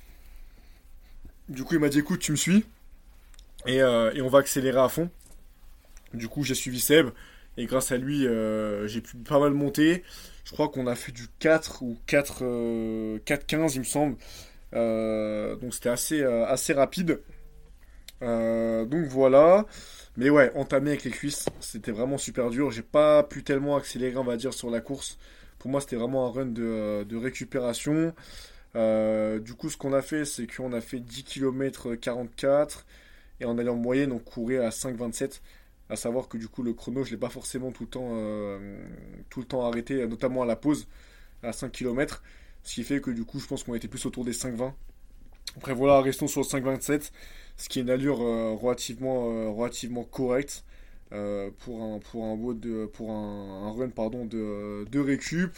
Du 1.47 1.63
coup, 1.63 1.73
il 1.75 1.79
m'a 1.79 1.89
dit 1.89 1.99
écoute, 1.99 2.19
tu 2.19 2.31
me 2.31 2.37
suis. 2.37 2.65
Et, 3.65 3.81
on 3.83 4.29
va 4.29 4.39
accélérer 4.39 4.79
à 4.79 4.89
fond. 4.89 5.09
Du 6.13 6.27
coup, 6.27 6.43
j'ai 6.43 6.55
suivi 6.55 6.79
Seb. 6.79 7.09
Et 7.57 7.65
grâce 7.65 7.91
à 7.91 7.97
lui, 7.97 8.25
j'ai 8.87 9.01
pu 9.01 9.17
pas 9.17 9.39
mal 9.39 9.53
monter. 9.53 10.03
Je 10.45 10.51
crois 10.53 10.69
qu'on 10.69 10.87
a 10.87 10.95
fait 10.95 11.11
du 11.11 11.27
4 11.39 11.83
ou 11.83 11.97
4, 12.07 12.43
4-15, 13.25 13.75
il 13.75 13.79
me 13.79 13.83
semble. 13.83 14.15
Euh, 14.75 15.55
donc 15.55 15.73
c'était 15.73 15.89
assez, 15.89 16.21
euh, 16.21 16.45
assez 16.45 16.73
rapide. 16.73 17.21
Euh, 18.21 18.85
donc 18.85 19.05
voilà. 19.05 19.65
Mais 20.17 20.29
ouais, 20.29 20.51
entamé 20.55 20.91
avec 20.91 21.03
les 21.03 21.11
cuisses, 21.11 21.45
c'était 21.59 21.91
vraiment 21.91 22.17
super 22.17 22.49
dur. 22.49 22.71
J'ai 22.71 22.81
pas 22.81 23.23
pu 23.23 23.43
tellement 23.43 23.77
accélérer, 23.77 24.17
on 24.17 24.23
va 24.23 24.37
dire, 24.37 24.53
sur 24.53 24.69
la 24.69 24.81
course. 24.81 25.17
Pour 25.59 25.71
moi, 25.71 25.81
c'était 25.81 25.95
vraiment 25.95 26.27
un 26.27 26.31
run 26.31 26.45
de, 26.47 27.15
récupération. 27.15 28.13
du 28.75 29.53
coup, 29.57 29.69
ce 29.69 29.77
qu'on 29.77 29.93
a 29.93 30.01
fait, 30.01 30.25
c'est 30.25 30.47
qu'on 30.47 30.73
a 30.73 30.81
fait 30.81 30.99
10 30.99 31.23
km 31.23 31.95
44 31.95 32.85
et 33.41 33.45
on 33.45 33.57
allait 33.57 33.69
en 33.69 33.75
moyenne, 33.75 34.11
on 34.11 34.19
courait 34.19 34.57
à 34.57 34.69
5,27. 34.69 35.41
À 35.89 35.95
savoir 35.95 36.27
que 36.27 36.37
du 36.37 36.47
coup, 36.47 36.63
le 36.63 36.73
chrono, 36.73 37.03
je 37.03 37.11
l'ai 37.11 37.17
pas 37.17 37.29
forcément 37.29 37.71
tout 37.71 37.83
le 37.83 37.89
temps, 37.89 38.09
tout 39.29 39.39
le 39.39 39.45
temps 39.45 39.65
arrêté, 39.65 40.05
notamment 40.07 40.43
à 40.43 40.45
la 40.45 40.55
pause, 40.55 40.87
à 41.41 41.51
5 41.51 41.71
km. 41.71 42.21
Ce 42.63 42.75
qui 42.75 42.83
fait 42.83 43.01
que 43.01 43.11
du 43.11 43.25
coup, 43.25 43.39
je 43.39 43.47
pense 43.47 43.63
qu'on 43.63 43.73
était 43.73 43.87
plus 43.87 44.05
autour 44.05 44.23
des 44.25 44.33
5,20. 44.33 44.73
Après 45.57 45.73
voilà, 45.73 46.01
restons 46.01 46.27
sur 46.27 46.41
le 46.41 46.45
5,27, 46.45 47.11
ce 47.57 47.69
qui 47.69 47.79
est 47.79 47.81
une 47.81 47.89
allure 47.89 48.21
euh, 48.21 48.53
relativement, 48.53 49.31
euh, 49.31 49.49
relativement 49.49 50.03
correcte 50.03 50.63
euh, 51.11 51.49
pour 51.59 51.81
un 51.81 51.99
pour 51.99 52.23
un 52.25 52.37
pour 52.93 53.11
un, 53.11 53.71
run 53.71 53.89
pardon 53.89 54.25
de, 54.25 54.85
de 54.89 54.99
récup. 54.99 55.57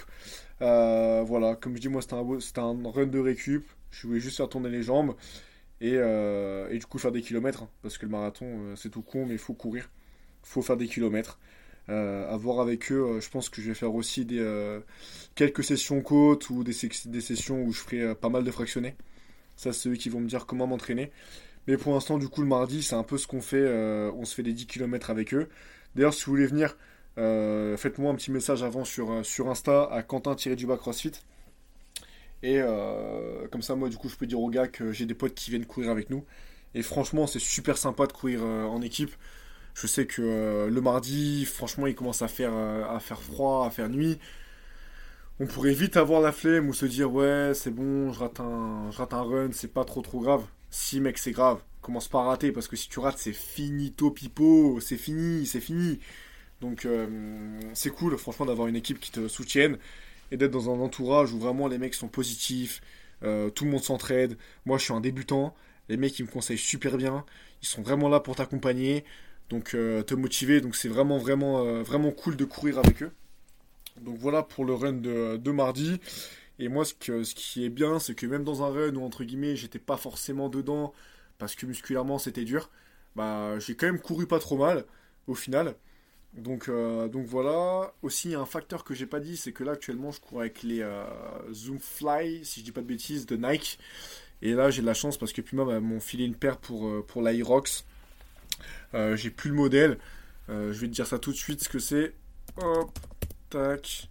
voilà, 0.59 1.55
comme 1.55 1.75
je 1.75 1.81
dis 1.81 1.89
moi 1.89 2.01
c'était 2.01 2.15
un, 2.59 2.85
un 2.85 2.91
run 2.91 3.07
de 3.07 3.19
récup. 3.19 3.67
Je 3.91 4.07
voulais 4.07 4.21
juste 4.21 4.37
faire 4.37 4.47
tourner 4.47 4.69
les 4.69 4.83
jambes 4.83 5.15
et, 5.81 5.95
et 5.95 6.77
du 6.77 6.85
coup 6.85 6.97
faire 6.97 7.11
des 7.11 7.21
kilomètres 7.21 7.63
hein, 7.63 7.69
parce 7.81 7.97
que 7.97 8.05
le 8.05 8.11
marathon 8.11 8.75
c'est 8.77 8.89
tout 8.89 9.01
con 9.01 9.25
mais 9.25 9.33
il 9.33 9.39
faut 9.39 9.53
courir, 9.53 9.89
faut 10.43 10.61
faire 10.61 10.77
des 10.77 10.87
kilomètres. 10.87 11.39
Euh, 11.89 12.31
à 12.31 12.37
voir 12.37 12.59
avec 12.61 12.91
eux, 12.91 13.03
euh, 13.03 13.21
je 13.21 13.29
pense 13.29 13.49
que 13.49 13.61
je 13.61 13.69
vais 13.69 13.73
faire 13.73 13.93
aussi 13.93 14.23
des, 14.23 14.39
euh, 14.39 14.79
quelques 15.35 15.63
sessions 15.63 16.01
côte 16.01 16.49
ou 16.49 16.63
des, 16.63 16.73
sessions 16.73 17.63
où 17.63 17.73
je 17.73 17.79
ferai 17.79 18.15
pas 18.15 18.29
mal 18.29 18.43
de 18.43 18.51
fractionnés. 18.51 18.95
Ça, 19.55 19.73
c'est 19.73 19.89
eux 19.89 19.95
qui 19.95 20.09
vont 20.09 20.19
me 20.19 20.27
dire 20.27 20.45
comment 20.45 20.67
m'entraîner. 20.67 21.11
Mais 21.67 21.77
pour 21.77 21.93
l'instant, 21.93 22.17
du 22.17 22.27
coup, 22.27 22.41
le 22.41 22.47
mardi, 22.47 22.83
c'est 22.83 22.95
un 22.95 23.03
peu 23.03 23.17
ce 23.17 23.27
qu'on 23.27 23.41
fait. 23.41 23.67
on 24.15 24.25
se 24.25 24.35
fait 24.35 24.43
des 24.43 24.53
10 24.53 24.67
km 24.67 25.09
avec 25.11 25.33
eux. 25.33 25.49
D'ailleurs, 25.95 26.13
si 26.13 26.25
vous 26.25 26.31
voulez 26.31 26.47
venir, 26.47 26.77
faites-moi 27.15 28.11
un 28.11 28.15
petit 28.15 28.31
message 28.31 28.63
avant 28.63 28.85
sur, 28.85 29.23
sur 29.25 29.49
Insta 29.49 29.83
à 29.91 30.01
Quentin-du-bas 30.01 30.77
CrossFit. 30.77 31.11
Et 32.41 32.59
comme 33.51 33.61
ça, 33.61 33.75
moi, 33.75 33.89
du 33.89 33.97
coup, 33.97 34.09
je 34.09 34.15
peux 34.15 34.25
dire 34.25 34.39
aux 34.39 34.49
gars 34.49 34.67
que 34.67 34.91
j'ai 34.91 35.05
des 35.05 35.13
potes 35.13 35.35
qui 35.35 35.51
viennent 35.51 35.65
courir 35.65 35.91
avec 35.91 36.09
nous. 36.09 36.25
Et 36.73 36.81
franchement, 36.81 37.27
c'est 37.27 37.39
super 37.39 37.77
sympa 37.77 38.07
de 38.07 38.13
courir 38.13 38.43
en 38.43 38.81
équipe. 38.81 39.11
Je 39.73 39.87
sais 39.87 40.05
que 40.05 40.67
le 40.69 40.81
mardi, 40.81 41.45
franchement, 41.45 41.87
il 41.87 41.95
commence 41.95 42.21
à 42.21 42.27
faire, 42.27 42.53
à 42.53 42.99
faire 42.99 43.21
froid, 43.21 43.65
à 43.65 43.69
faire 43.69 43.89
nuit. 43.89 44.19
On 45.39 45.47
pourrait 45.47 45.73
vite 45.73 45.97
avoir 45.97 46.21
la 46.21 46.31
flemme 46.31 46.69
ou 46.69 46.73
se 46.75 46.85
dire 46.85 47.11
ouais 47.11 47.53
c'est 47.55 47.71
bon, 47.71 48.13
je 48.13 48.19
rate 48.19 48.39
un, 48.39 49.21
run, 49.23 49.49
c'est 49.53 49.73
pas 49.73 49.83
trop 49.85 50.03
trop 50.03 50.19
grave. 50.19 50.43
Si 50.69 50.99
mec 50.99 51.17
c'est 51.17 51.31
grave, 51.31 51.59
commence 51.81 52.07
pas 52.07 52.19
à 52.19 52.25
rater 52.25 52.51
parce 52.51 52.67
que 52.67 52.75
si 52.75 52.89
tu 52.89 52.99
rates 52.99 53.17
c'est 53.17 53.33
finito 53.33 54.11
pipo, 54.11 54.79
c'est 54.79 54.97
fini, 54.97 55.47
c'est 55.47 55.59
fini. 55.59 55.99
Donc 56.59 56.87
c'est 57.73 57.89
cool 57.89 58.19
franchement 58.19 58.45
d'avoir 58.45 58.67
une 58.67 58.75
équipe 58.75 58.99
qui 58.99 59.09
te 59.09 59.27
soutienne 59.27 59.79
et 60.29 60.37
d'être 60.37 60.51
dans 60.51 60.69
un 60.69 60.79
entourage 60.79 61.33
où 61.33 61.39
vraiment 61.39 61.67
les 61.67 61.79
mecs 61.79 61.95
sont 61.95 62.07
positifs, 62.07 62.81
tout 63.21 63.65
le 63.65 63.71
monde 63.71 63.83
s'entraide. 63.83 64.37
Moi 64.67 64.77
je 64.77 64.83
suis 64.83 64.93
un 64.93 65.01
débutant, 65.01 65.55
les 65.89 65.97
mecs 65.97 66.19
ils 66.19 66.25
me 66.25 66.29
conseillent 66.29 66.59
super 66.59 66.97
bien, 66.97 67.25
ils 67.63 67.67
sont 67.67 67.81
vraiment 67.81 68.09
là 68.09 68.19
pour 68.19 68.35
t'accompagner, 68.35 69.05
donc 69.51 69.71
te 69.71 70.13
motiver, 70.15 70.61
donc 70.61 70.75
c'est 70.75 70.87
vraiment 70.87 71.17
vraiment 71.19 71.83
vraiment 71.83 72.11
cool 72.11 72.35
de 72.35 72.45
courir 72.45 72.79
avec 72.79 73.03
eux. 73.03 73.11
Donc 74.01 74.17
voilà 74.17 74.41
pour 74.43 74.65
le 74.65 74.73
run 74.73 74.93
de, 74.93 75.51
mardi. 75.51 75.99
Et 76.59 76.69
moi, 76.69 76.85
ce, 76.85 76.93
qui 77.33 77.65
est 77.65 77.69
bien, 77.69 77.99
c'est 77.99 78.15
que 78.15 78.25
même 78.25 78.43
dans 78.43 78.63
un 78.63 78.69
run 78.69 78.95
où, 78.95 79.03
entre 79.03 79.23
guillemets, 79.23 79.55
j'étais 79.55 79.79
pas 79.79 79.97
forcément 79.97 80.49
dedans, 80.49 80.93
parce 81.37 81.55
que 81.55 81.65
musculairement 81.65 82.17
c'était 82.17 82.45
dur, 82.45 82.69
bah 83.15 83.59
j'ai 83.59 83.75
quand 83.75 83.87
même 83.87 83.99
couru 83.99 84.27
pas 84.27 84.39
trop 84.39 84.57
mal, 84.57 84.85
au 85.27 85.35
final. 85.35 85.75
Donc, 86.33 86.69
euh, 86.69 87.07
donc 87.07 87.25
voilà. 87.25 87.93
Aussi, 88.01 88.29
il 88.29 88.31
y 88.31 88.35
a 88.35 88.39
un 88.39 88.45
facteur 88.45 88.83
que 88.83 88.93
j'ai 88.93 89.05
pas 89.05 89.19
dit, 89.19 89.37
c'est 89.37 89.51
que 89.51 89.63
là, 89.63 89.73
actuellement, 89.73 90.11
je 90.11 90.19
cours 90.21 90.41
avec 90.41 90.63
les 90.63 90.81
euh, 90.81 91.03
Zoom 91.53 91.79
Fly, 91.79 92.45
si 92.45 92.61
je 92.61 92.65
dis 92.65 92.71
pas 92.71 92.81
de 92.81 92.87
bêtises, 92.87 93.25
de 93.25 93.35
Nike. 93.35 93.79
Et 94.41 94.53
là, 94.53 94.71
j'ai 94.71 94.81
de 94.81 94.87
la 94.87 94.93
chance 94.93 95.17
parce 95.17 95.33
que 95.33 95.41
Puma 95.41 95.79
m'ont 95.79 95.99
filé 95.99 96.25
une 96.25 96.35
paire 96.35 96.57
pour, 96.57 96.87
euh, 96.87 97.05
pour. 97.05 97.21
J'ai 98.93 99.29
plus 99.29 99.49
le 99.49 99.55
modèle. 99.55 99.97
je 100.49 100.71
vais 100.71 100.87
te 100.87 100.93
dire 100.93 101.07
ça 101.07 101.19
tout 101.19 101.31
de 101.31 101.37
suite, 101.37 101.63
ce 101.63 101.69
que 101.69 101.79
c'est. 101.79 102.13
Hop. 102.57 102.91
Tac. 103.49 104.09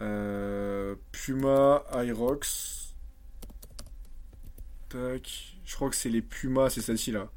Euh, 0.00 0.94
Puma, 1.12 1.84
Irox. 1.94 2.94
Tac. 4.88 5.56
Je 5.64 5.74
crois 5.74 5.88
que 5.88 5.96
c'est 5.96 6.10
les 6.10 6.22
Puma, 6.22 6.68
c'est 6.68 6.82
celle-ci 6.82 7.12
là. 7.12 7.30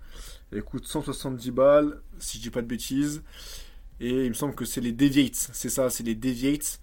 Elle 0.52 0.64
coûte 0.64 0.86
170 0.86 1.52
balles, 1.52 2.02
si 2.20 2.38
je 2.38 2.44
dis 2.44 2.50
pas 2.50 2.62
de 2.62 2.68
bêtises. 2.68 3.24
Et 4.00 4.26
il 4.26 4.30
me 4.30 4.34
semble 4.34 4.56
que 4.56 4.66
c'est 4.66 4.82
les 4.82 4.92
Deviates. 4.92 5.50
C'est 5.54 5.70
ça, 5.70 5.90
c'est 5.90 6.04
les 6.04 6.16
Deviates. 6.16 6.80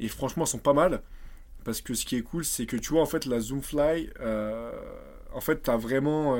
Et 0.00 0.08
franchement, 0.08 0.44
elles 0.44 0.50
sont 0.50 0.58
pas 0.58 0.72
mal. 0.72 1.02
Parce 1.64 1.80
que 1.80 1.94
ce 1.94 2.04
qui 2.04 2.16
est 2.16 2.22
cool, 2.22 2.44
c'est 2.44 2.66
que 2.66 2.76
tu 2.76 2.90
vois, 2.90 3.02
en 3.02 3.06
fait, 3.06 3.26
la 3.26 3.40
Zoomfly, 3.40 4.10
euh, 4.20 4.72
en 5.32 5.40
fait, 5.40 5.62
t'as 5.62 5.76
vraiment. 5.76 6.36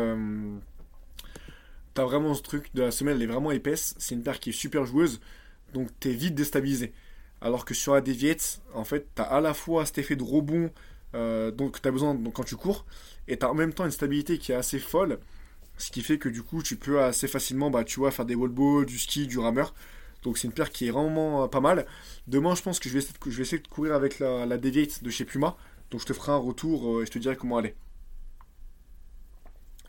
T'as 1.96 2.04
vraiment 2.04 2.34
ce 2.34 2.42
truc 2.42 2.72
de 2.74 2.82
la 2.82 2.90
semelle, 2.92 3.16
elle 3.16 3.22
est 3.22 3.32
vraiment 3.32 3.50
épaisse. 3.50 3.94
C'est 3.98 4.14
une 4.14 4.22
paire 4.22 4.38
qui 4.38 4.50
est 4.50 4.52
super 4.52 4.84
joueuse 4.84 5.18
donc 5.72 5.88
tu 6.00 6.10
es 6.10 6.12
vite 6.12 6.34
déstabilisé. 6.34 6.92
Alors 7.40 7.64
que 7.64 7.74
sur 7.74 7.94
la 7.94 8.00
déviette, 8.00 8.60
en 8.74 8.84
fait, 8.84 9.08
tu 9.14 9.22
as 9.22 9.24
à 9.24 9.40
la 9.40 9.54
fois 9.54 9.86
cet 9.86 9.98
effet 9.98 10.16
de 10.16 10.22
rebond 10.22 10.70
euh, 11.14 11.50
donc 11.50 11.80
tu 11.80 11.88
as 11.88 11.90
besoin 11.90 12.14
donc, 12.14 12.34
quand 12.34 12.44
tu 12.44 12.56
cours, 12.56 12.84
et 13.28 13.38
tu 13.38 13.46
as 13.46 13.50
en 13.50 13.54
même 13.54 13.72
temps 13.72 13.86
une 13.86 13.90
stabilité 13.90 14.38
qui 14.38 14.52
est 14.52 14.54
assez 14.54 14.78
folle, 14.78 15.18
ce 15.78 15.90
qui 15.90 16.02
fait 16.02 16.18
que 16.18 16.28
du 16.28 16.42
coup 16.42 16.62
tu 16.62 16.76
peux 16.76 17.00
assez 17.02 17.28
facilement 17.28 17.70
bah, 17.70 17.84
tu 17.84 18.00
vois, 18.00 18.10
faire 18.10 18.26
des 18.26 18.34
wall 18.34 18.50
balls, 18.50 18.86
du 18.86 18.98
ski, 18.98 19.26
du 19.26 19.38
rameur. 19.38 19.74
Donc 20.22 20.38
c'est 20.38 20.48
une 20.48 20.52
paire 20.52 20.70
qui 20.70 20.88
est 20.88 20.90
vraiment 20.90 21.44
euh, 21.44 21.46
pas 21.48 21.60
mal. 21.60 21.86
Demain 22.26 22.54
je 22.54 22.62
pense 22.62 22.78
que 22.78 22.88
je 22.88 22.94
vais 22.94 23.00
essayer 23.42 23.62
de, 23.62 23.68
courir 23.68 23.94
avec 23.94 24.18
la, 24.18 24.44
la 24.44 24.58
Deviate 24.58 25.02
de 25.02 25.10
chez 25.10 25.24
Puma. 25.24 25.56
Donc 25.90 26.00
je 26.00 26.06
te 26.06 26.12
ferai 26.12 26.32
un 26.32 26.36
retour 26.36 26.98
euh, 26.98 27.02
et 27.02 27.06
je 27.06 27.10
te 27.10 27.18
dirai 27.18 27.36
comment 27.36 27.60
elle 27.60 27.66
est. 27.66 27.76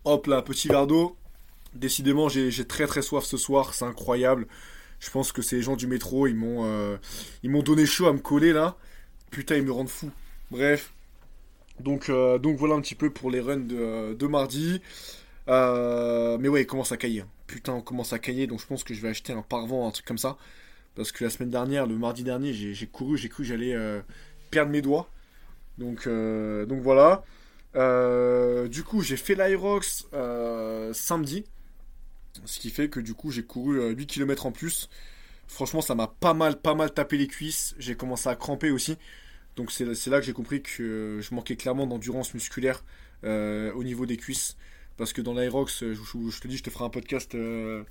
Hop 0.05 0.27
là, 0.27 0.41
petit 0.41 0.69
verre 0.69 0.87
d'eau. 0.87 1.17
Décidément 1.77 2.27
j'ai 2.27 2.65
très 2.65 2.87
très 2.87 3.03
soif 3.03 3.23
ce 3.23 3.37
soir, 3.37 3.73
c'est 3.73 3.85
incroyable. 3.85 4.47
Je 4.99 5.11
pense 5.11 5.31
que 5.31 5.41
ces 5.41 5.61
gens 5.61 5.75
du 5.75 5.85
métro, 5.85 6.25
ils 6.25 6.35
m'ont 6.35 6.65
euh, 6.65 6.97
donné 7.61 7.85
chaud 7.85 8.07
à 8.07 8.13
me 8.13 8.19
coller 8.19 8.51
là. 8.51 8.75
Putain, 9.29 9.55
ils 9.57 9.63
me 9.63 9.71
rendent 9.71 9.89
fou. 9.89 10.09
Bref. 10.49 10.91
Donc, 11.79 12.09
euh, 12.09 12.39
donc 12.39 12.57
voilà 12.57 12.73
un 12.73 12.81
petit 12.81 12.95
peu 12.95 13.11
pour 13.11 13.29
les 13.29 13.39
runs 13.39 13.57
de, 13.57 14.15
de 14.15 14.27
mardi. 14.27 14.81
Euh, 15.49 16.37
mais 16.39 16.47
ouais, 16.47 16.63
il 16.63 16.65
commence 16.65 16.91
à 16.91 16.97
cailler. 16.97 17.23
Putain, 17.45 17.73
on 17.73 17.81
commence 17.81 18.11
à 18.11 18.17
cailler. 18.17 18.47
Donc 18.47 18.59
je 18.59 18.65
pense 18.65 18.83
que 18.83 18.95
je 18.95 19.01
vais 19.01 19.09
acheter 19.09 19.33
un 19.33 19.43
parvent, 19.43 19.87
un 19.87 19.91
truc 19.91 20.05
comme 20.05 20.17
ça. 20.17 20.37
Parce 20.95 21.11
que 21.11 21.23
la 21.23 21.29
semaine 21.29 21.51
dernière, 21.51 21.85
le 21.85 21.95
mardi 21.95 22.23
dernier, 22.23 22.53
j'ai 22.53 22.87
couru, 22.87 23.17
j'ai 23.17 23.29
cru 23.29 23.43
que 23.43 23.49
j'allais 23.49 23.75
perdre 24.49 24.71
mes 24.71 24.81
doigts. 24.81 25.07
Donc, 25.77 26.07
donc 26.07 26.81
voilà. 26.81 27.23
du 28.67 28.83
coup, 28.83 29.03
j'ai 29.03 29.17
fait 29.17 29.35
l'Aerox 29.35 30.07
samedi. 30.93 31.45
Ce 32.45 32.59
qui 32.59 32.69
fait 32.69 32.89
que 32.89 32.99
du 32.99 33.13
coup 33.13 33.31
j'ai 33.31 33.43
couru 33.43 33.93
8 33.93 34.01
euh, 34.01 34.05
km 34.05 34.45
en 34.45 34.51
plus. 34.51 34.89
Franchement 35.47 35.81
ça 35.81 35.95
m'a 35.95 36.07
pas 36.07 36.33
mal 36.33 36.59
pas 36.59 36.75
mal 36.75 36.93
tapé 36.93 37.17
les 37.17 37.27
cuisses. 37.27 37.75
J'ai 37.79 37.95
commencé 37.95 38.29
à 38.29 38.35
cramper 38.35 38.71
aussi. 38.71 38.97
Donc 39.55 39.71
c'est 39.71 39.85
là 39.85 40.19
que 40.19 40.25
j'ai 40.25 40.33
compris 40.33 40.61
que 40.61 41.19
je 41.21 41.33
manquais 41.33 41.55
clairement 41.55 41.87
d'endurance 41.87 42.33
musculaire 42.33 42.83
euh, 43.23 43.73
au 43.73 43.83
niveau 43.83 44.05
des 44.05 44.17
cuisses. 44.17 44.55
Parce 44.97 45.13
que 45.13 45.21
dans 45.21 45.33
l'Aerox, 45.33 45.79
je, 45.81 45.93
je, 45.93 46.41
te 46.41 46.47
dis, 46.47 46.57
je 46.57 46.63
te 46.63 46.69
ferai 46.69 46.85
un 46.85 46.89
podcast 46.89 47.35
euh, 47.35 47.83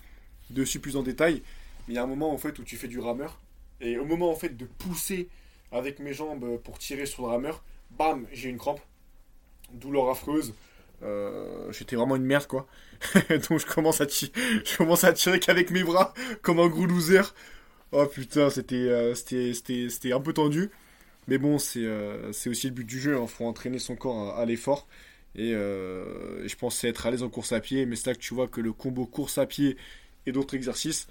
dessus 0.50 0.80
plus 0.80 0.96
en 0.96 1.02
détail. 1.02 1.42
Mais 1.86 1.94
il 1.94 1.96
y 1.96 1.98
a 1.98 2.02
un 2.02 2.06
moment 2.06 2.32
en 2.32 2.38
fait 2.38 2.58
où 2.58 2.64
tu 2.64 2.76
fais 2.76 2.88
du 2.88 3.00
rameur. 3.00 3.40
Et 3.80 3.98
au 3.98 4.04
moment 4.04 4.30
en 4.30 4.36
fait 4.36 4.56
de 4.56 4.64
pousser 4.64 5.28
avec 5.72 5.98
mes 5.98 6.14
jambes 6.14 6.58
pour 6.58 6.78
tirer 6.78 7.06
sur 7.06 7.22
le 7.22 7.28
rameur, 7.28 7.64
bam, 7.90 8.26
j'ai 8.32 8.48
une 8.48 8.58
crampe. 8.58 8.80
Douleur 9.72 10.08
affreuse. 10.08 10.54
Euh, 11.02 11.55
j'étais 11.70 11.96
vraiment 11.96 12.16
une 12.16 12.24
merde 12.24 12.46
quoi. 12.46 12.66
Donc 13.48 13.58
je 13.60 13.66
commence 13.66 14.00
à 14.00 14.06
tirer, 14.06 14.32
je 14.64 14.76
commence 14.76 15.04
à 15.04 15.12
tirer 15.12 15.40
qu'avec 15.40 15.70
mes 15.70 15.84
bras 15.84 16.14
comme 16.42 16.60
un 16.60 16.68
gros 16.68 16.86
loser. 16.86 17.22
Oh 17.92 18.06
putain, 18.06 18.50
c'était 18.50 18.74
euh, 18.76 19.14
c'était 19.14 20.12
un 20.12 20.20
peu 20.20 20.32
tendu. 20.32 20.70
Mais 21.28 21.38
bon, 21.38 21.58
c'est 21.58 21.84
euh, 21.84 22.30
aussi 22.46 22.68
le 22.68 22.74
but 22.74 22.84
du 22.84 23.00
jeu. 23.00 23.12
Il 23.12 23.22
hein. 23.22 23.26
faut 23.26 23.46
entraîner 23.46 23.78
son 23.78 23.96
corps 23.96 24.38
à, 24.38 24.44
l'effort. 24.44 24.86
Et, 25.34 25.50
je 25.52 26.54
pensais 26.56 26.88
être 26.88 27.06
à 27.06 27.10
l'aise 27.10 27.22
en 27.22 27.28
course 27.28 27.52
à 27.52 27.60
pied. 27.60 27.86
Mais 27.86 27.96
c'est 27.96 28.10
là 28.10 28.14
que 28.14 28.20
tu 28.20 28.34
vois 28.34 28.48
que 28.48 28.60
le 28.60 28.72
combo 28.72 29.06
course 29.06 29.38
à 29.38 29.46
pied 29.46 29.76
et 30.26 30.32
d'autres 30.32 30.54
exercices, 30.54 31.06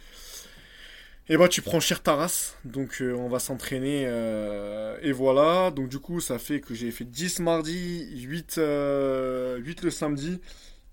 et 1.28 1.38
bah 1.38 1.48
tu 1.48 1.64
prends 1.64 1.80
cher 1.80 2.04
ta 2.04 2.28
donc 2.66 3.02
euh, 3.02 3.16
on 3.16 3.30
va 3.30 3.40
s'entraîner 3.40 4.04
euh, 4.06 4.96
et 5.02 5.12
voilà. 5.12 5.72
Donc 5.72 5.90
du 5.90 5.98
coup 5.98 6.22
ça 6.22 6.38
fait 6.38 6.62
que 6.62 6.76
j'ai 6.76 6.92
fait 6.92 7.04
10 7.04 7.40
mardi, 7.40 8.08
8, 8.16 8.28
8 8.28 8.60
euh, 8.60 9.60
le 9.60 9.90
samedi, 9.90 10.40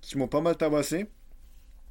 qui 0.00 0.16
m'ont 0.16 0.28
pas 0.28 0.40
mal 0.40 0.56
tabassé. 0.56 1.06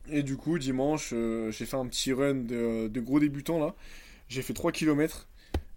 Et 0.10 0.24
du 0.24 0.38
coup 0.38 0.58
dimanche 0.58 1.14
j'ai 1.52 1.66
fait 1.66 1.78
un 1.78 1.86
petit 1.86 2.14
run 2.14 2.34
de, 2.36 3.00
gros 3.00 3.20
débutant 3.20 3.60
là. 3.60 3.76
J'ai 4.28 4.42
fait 4.42 4.54
3 4.54 4.72
km 4.72 5.28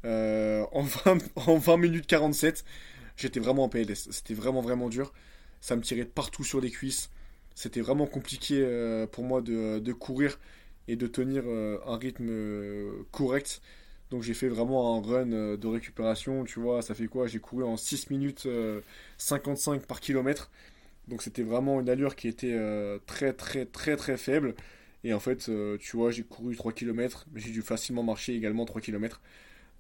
en, 0.05 0.83
20, 0.83 1.19
en 1.37 1.59
20 1.59 1.77
minutes 1.77 2.07
47. 2.07 2.65
J'étais 3.17 3.41
vraiment 3.41 3.65
en 3.65 3.69
PLS, 3.69 4.09
c'était 4.11 4.35
vraiment 4.35 4.63
vraiment 4.63 4.89
dur. 4.89 5.13
Ça 5.61 5.77
me 5.77 5.83
tirait 5.83 6.07
partout 6.07 6.45
sur 6.45 6.63
les 6.63 6.71
cuisses. 6.71 7.11
C'était 7.55 7.83
vraiment 7.83 8.07
compliqué 8.07 8.67
pour 9.13 9.25
moi 9.25 9.43
de 9.43 9.93
courir 9.93 10.39
et 10.89 10.97
de 10.97 11.07
tenir 11.07 11.45
euh, 11.47 11.79
un 11.87 11.97
rythme 11.97 12.29
euh, 12.31 13.05
correct. 13.13 13.61
Donc 14.11 14.23
j'ai 14.23 14.35
fait 14.35 14.49
vraiment 14.49 14.97
un 14.97 15.03
run 15.03 15.33
euh, 15.33 15.57
de 15.57 15.67
récupération, 15.67 16.45
tu 16.45 16.61
vois, 16.61 16.83
ça 16.83 16.95
fait 16.95 17.07
quoi? 17.07 17.27
J'ai 17.27 17.39
couru 17.41 17.65
en 17.65 17.77
6 17.77 18.11
minutes 18.11 18.47
55 19.19 19.87
par 19.87 20.01
kilomètre. 20.01 20.51
Donc 21.09 21.23
c'était 21.23 21.43
vraiment 21.43 21.81
une 21.81 21.89
allure 21.89 22.17
qui 22.17 22.29
était 22.29 22.59
très 23.07 23.33
très 23.33 23.67
très 23.67 23.97
très 23.97 24.17
faible. 24.17 24.55
Et 25.05 25.13
en 25.13 25.21
fait, 25.21 25.51
tu 25.81 25.97
vois, 25.97 26.11
j'ai 26.11 26.23
couru 26.25 26.57
3 26.57 26.73
km, 26.73 27.27
mais 27.33 27.41
j'ai 27.41 27.51
dû 27.51 27.63
facilement 27.63 28.03
marcher 28.03 28.35
également 28.35 28.65
3 28.65 28.81
km. 28.81 29.21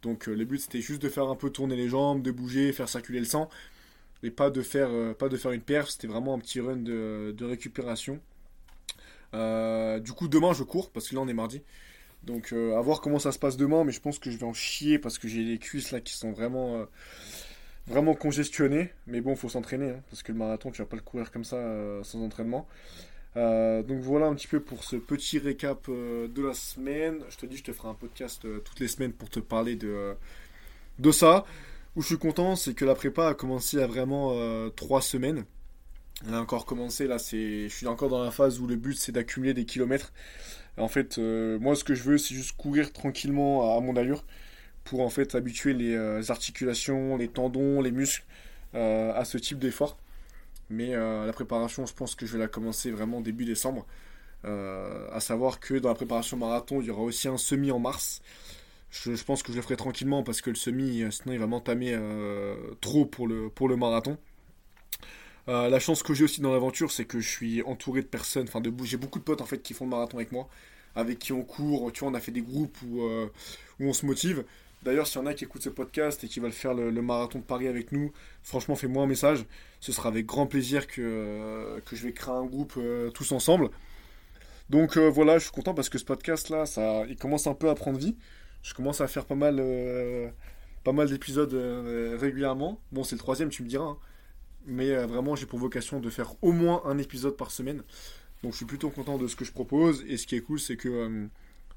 Donc 0.03 0.27
le 0.27 0.45
but 0.45 0.59
c'était 0.61 0.81
juste 0.83 1.03
de 1.03 1.09
faire 1.09 1.29
un 1.29 1.37
peu 1.37 1.51
tourner 1.51 1.77
les 1.77 1.89
jambes, 1.89 2.23
de 2.23 2.31
bouger, 2.31 2.73
faire 2.73 2.89
circuler 2.89 3.21
le 3.21 3.25
sang. 3.27 3.49
Et 4.23 4.31
pas 4.31 4.51
de 4.51 4.63
faire, 4.63 5.15
pas 5.17 5.29
de 5.29 5.37
faire 5.37 5.53
une 5.53 5.61
perf, 5.63 5.91
c'était 5.91 6.07
vraiment 6.09 6.35
un 6.35 6.39
petit 6.39 6.61
run 6.61 6.77
de, 6.77 7.35
de 7.37 7.45
récupération. 7.45 8.21
Euh, 9.35 9.99
du 9.99 10.13
coup, 10.13 10.29
demain, 10.29 10.53
je 10.53 10.63
cours 10.63 10.91
parce 10.91 11.09
que 11.09 11.15
là, 11.15 11.21
on 11.21 11.29
est 11.29 11.35
mardi. 11.35 11.63
Donc, 12.23 12.53
euh, 12.53 12.77
à 12.77 12.81
voir 12.81 13.01
comment 13.01 13.19
ça 13.19 13.33
se 13.33 13.39
passe 13.39 13.57
demain. 13.57 13.85
Mais 13.85 13.93
je 13.93 14.01
pense 14.01 14.19
que 14.19 14.31
je 14.31 14.39
vais 14.39 14.47
en 14.47 14.55
chier 14.55 14.99
parce 14.99 15.19
que 15.19 15.29
j'ai 15.29 15.43
les 15.43 15.59
cuisses 15.59 15.91
là 15.91 16.01
qui 16.01 16.15
sont 16.15 16.33
vraiment, 16.33 16.77
euh, 16.77 16.85
vraiment 17.87 18.15
congestionnées. 18.15 18.91
Mais 19.07 19.21
bon, 19.21 19.37
faut 19.37 19.49
s'entraîner 19.49 19.91
hein, 19.91 20.03
parce 20.11 20.23
que 20.23 20.33
le 20.33 20.39
marathon, 20.39 20.71
tu 20.71 20.81
vas 20.83 20.87
pas 20.87 20.97
le 20.97 21.03
courir 21.03 21.31
comme 21.31 21.45
ça 21.45 21.59
sans 22.03 22.23
entraînement. 22.23 22.67
donc 23.37 24.01
voilà 24.01 24.27
un 24.27 24.35
petit 24.35 24.47
peu 24.47 24.61
pour 24.61 24.85
ce 24.85 24.97
petit 24.97 25.39
récap 25.39 25.91
de 25.91 26.43
la 26.43 26.55
semaine. 26.55 27.21
Je 27.31 27.37
te 27.37 27.47
dis, 27.47 27.57
je 27.57 27.65
te 27.65 27.73
ferai 27.73 27.89
un 27.89 27.95
podcast 27.95 28.47
toutes 28.65 28.81
les 28.81 28.89
semaines 28.89 29.13
pour 29.13 29.29
te 29.29 29.41
parler 29.41 29.77
de, 29.77 30.15
de 30.99 31.11
ça. 31.11 31.45
Où 31.97 32.03
je 32.03 32.09
suis 32.09 32.19
content, 32.19 32.57
c'est 32.57 32.75
que 32.75 32.85
la 32.85 32.95
prépa 32.95 33.29
a 33.29 33.35
commencé 33.35 33.81
à 33.81 33.87
vraiment 33.87 34.35
3 34.77 35.03
semaines. 35.03 35.45
On 36.23 36.33
a 36.33 36.41
encore 36.41 36.65
commencé 36.65 37.07
là, 37.07 37.19
c'est, 37.19 37.69
je 37.69 37.75
suis 37.75 37.87
encore 37.87 38.09
dans 38.09 38.23
la 38.23 38.31
phase 38.31 38.61
où 38.61 38.67
le 38.67 38.77
but 38.77 38.97
c'est 38.97 39.13
d'accumuler 39.13 39.53
des 39.53 39.65
kilomètres. 39.65 40.13
En 40.77 40.89
fait, 40.89 41.19
euh, 41.19 41.59
moi 41.59 41.77
ce 41.77 41.85
que 41.85 41.95
je 41.95 42.03
veux 42.03 42.19
c'est 42.19 42.35
juste 42.35 42.57
courir 42.57 42.93
tranquillement 42.93 43.77
à, 43.77 43.81
mon 43.81 43.97
allure 43.97 44.25
pour 44.85 45.01
en 45.01 45.11
fait 45.11 45.35
habituer 45.35 45.75
les 45.75 45.95
euh, 45.95 46.23
articulations, 46.29 47.17
les 47.17 47.29
tendons, 47.29 47.81
les 47.81 47.91
muscles 47.91 48.25
euh, 48.75 49.13
à 49.15 49.25
ce 49.25 49.39
type 49.39 49.59
d'effort. 49.59 49.99
Mais 50.71 50.95
la 50.97 51.33
préparation, 51.33 51.85
je 51.87 51.93
pense 51.93 52.15
que 52.15 52.25
je 52.27 52.33
vais 52.33 52.39
la 52.39 52.49
commencer 52.49 52.91
vraiment 52.91 53.21
début 53.21 53.45
décembre. 53.45 53.87
à 54.45 55.21
savoir 55.21 55.61
que 55.61 55.75
dans 55.75 55.91
la 55.91 55.95
préparation 55.95 56.39
marathon, 56.39 56.81
il 56.81 56.87
y 56.87 56.91
aura 56.91 57.03
aussi 57.03 57.29
un 57.29 57.37
semi 57.37 57.71
en 57.71 57.79
mars. 57.79 58.23
Je, 58.91 59.23
pense 59.25 59.43
que 59.43 59.53
je 59.53 59.57
le 59.57 59.63
ferai 59.63 59.77
tranquillement 59.77 60.23
parce 60.23 60.41
que 60.41 60.51
le 60.51 60.57
semi, 60.57 61.05
sinon 61.11 61.35
il 61.35 61.39
va 61.39 61.47
m'entamer 61.47 61.97
trop 62.81 63.05
pour 63.05 63.29
le, 63.29 63.51
pour 63.51 63.69
le 63.69 63.77
marathon. 63.77 64.17
La 65.47 65.79
chance 65.81 66.03
que 66.03 66.15
j'ai 66.15 66.25
aussi 66.25 66.41
dans 66.41 66.53
l'aventure, 66.53 66.91
c'est 66.91 67.05
que 67.05 67.21
je 67.21 67.29
suis 67.29 67.63
entouré 67.63 68.03
de 68.03 68.07
personnes, 68.07 68.47
enfin 68.49 68.63
j'ai 68.85 68.97
beaucoup 68.97 69.19
de 69.19 69.25
potes 69.25 69.41
en 69.41 69.47
fait 69.47 69.63
qui 69.63 69.75
font 69.75 69.85
le 69.85 69.91
marathon 69.91 70.17
avec 70.17 70.33
moi, 70.33 70.49
avec 70.95 71.19
qui 71.19 71.33
on 71.33 71.43
court, 71.43 71.93
tu 71.93 72.01
vois, 72.01 72.11
on 72.11 72.15
a 72.15 72.21
fait 72.21 72.33
des 72.33 72.43
groupes 72.43 72.77
où, 72.83 73.03
où 73.03 73.31
on 73.81 73.93
se 73.93 74.07
motive. 74.07 74.45
D'ailleurs, 74.85 75.07
s'il 75.07 75.19
y 75.19 75.25
en 75.25 75.27
a 75.27 75.33
qui 75.33 75.45
écoutent 75.45 75.63
ce 75.63 75.71
podcast 75.71 76.23
et 76.25 76.29
qui 76.29 76.41
veulent 76.41 76.53
faire 76.53 76.75
le, 76.75 76.91
marathon 77.01 77.39
de 77.39 77.45
Paris 77.45 77.69
avec 77.69 77.91
nous, 77.91 78.13
franchement, 78.43 78.77
fais-moi 78.77 79.03
un 79.03 79.07
message. 79.07 79.47
Ce 79.81 79.93
sera 79.93 80.11
avec 80.11 80.27
grand 80.27 80.47
plaisir 80.47 80.87
que, 80.87 81.01
euh, 81.01 81.81
que 81.81 81.97
je 81.97 82.05
vais 82.05 82.13
créer 82.13 82.35
un 82.35 82.45
groupe 82.45 82.75
euh, 82.77 83.11
tous 83.11 83.33
ensemble. 83.33 83.71
Donc 84.69 84.99
euh, 84.99 85.09
voilà, 85.09 85.39
je 85.39 85.45
suis 85.45 85.53
content 85.53 85.73
parce 85.73 85.89
que 85.89 85.97
ce 85.97 86.05
podcast-là, 86.05 86.67
ça, 86.67 87.05
il 87.09 87.17
commence 87.17 87.47
un 87.47 87.55
peu 87.55 87.71
à 87.71 87.75
prendre 87.75 87.99
vie. 87.99 88.15
Je 88.63 88.75
commence 88.75 89.01
à 89.01 89.07
faire 89.09 89.25
pas 89.25 89.35
mal, 89.35 89.57
mal 90.87 91.09
d'épisodes 91.09 91.55
régulièrement. 92.21 92.79
Bon, 92.93 93.05
c'est 93.05 93.17
le 93.17 93.21
troisième, 93.21 93.49
tu 93.49 93.63
me 93.63 93.69
diras. 93.69 93.85
Hein. 93.85 93.99
Mais 94.67 94.95
vraiment, 95.07 95.37
j'ai 95.37 95.47
pour 95.47 95.59
vocation 95.59 96.01
de 96.01 96.11
faire 96.11 96.35
au 96.43 96.53
moins 96.53 96.83
un 96.85 96.99
épisode 96.99 97.37
par 97.37 97.51
semaine. 97.51 97.83
Donc 98.43 98.53
je 98.53 98.59
suis 98.59 98.67
plutôt 98.67 98.91
content 98.91 99.19
de 99.19 99.27
ce 99.27 99.37
que 99.37 99.45
je 99.45 99.53
propose. 99.53 100.05
Et 100.09 100.17
ce 100.17 100.27
qui 100.27 100.37
est 100.37 100.41
cool, 100.41 100.59
c'est 100.59 100.77
que, 100.77 101.29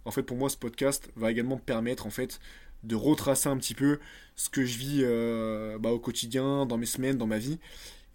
en 0.06 0.12
fait, 0.12 0.24
pour 0.24 0.38
moi, 0.38 0.50
ce 0.50 0.58
podcast 0.58 1.10
va 1.16 1.32
également 1.32 1.58
permettre, 1.58 2.06
en 2.06 2.10
fait, 2.10 2.40
de 2.84 2.96
retracer 2.96 3.50
un 3.50 3.58
petit 3.58 3.74
peu 3.74 4.00
ce 4.36 4.50
que 4.50 4.66
je 4.66 4.78
vis 4.78 5.00
euh, 5.02 5.78
bah, 5.80 5.92
au 5.92 6.00
quotidien, 6.00 6.66
dans 6.66 6.78
mes 6.78 6.86
semaines, 6.86 7.18
dans 7.18 7.28
ma 7.28 7.38
vie, 7.38 7.60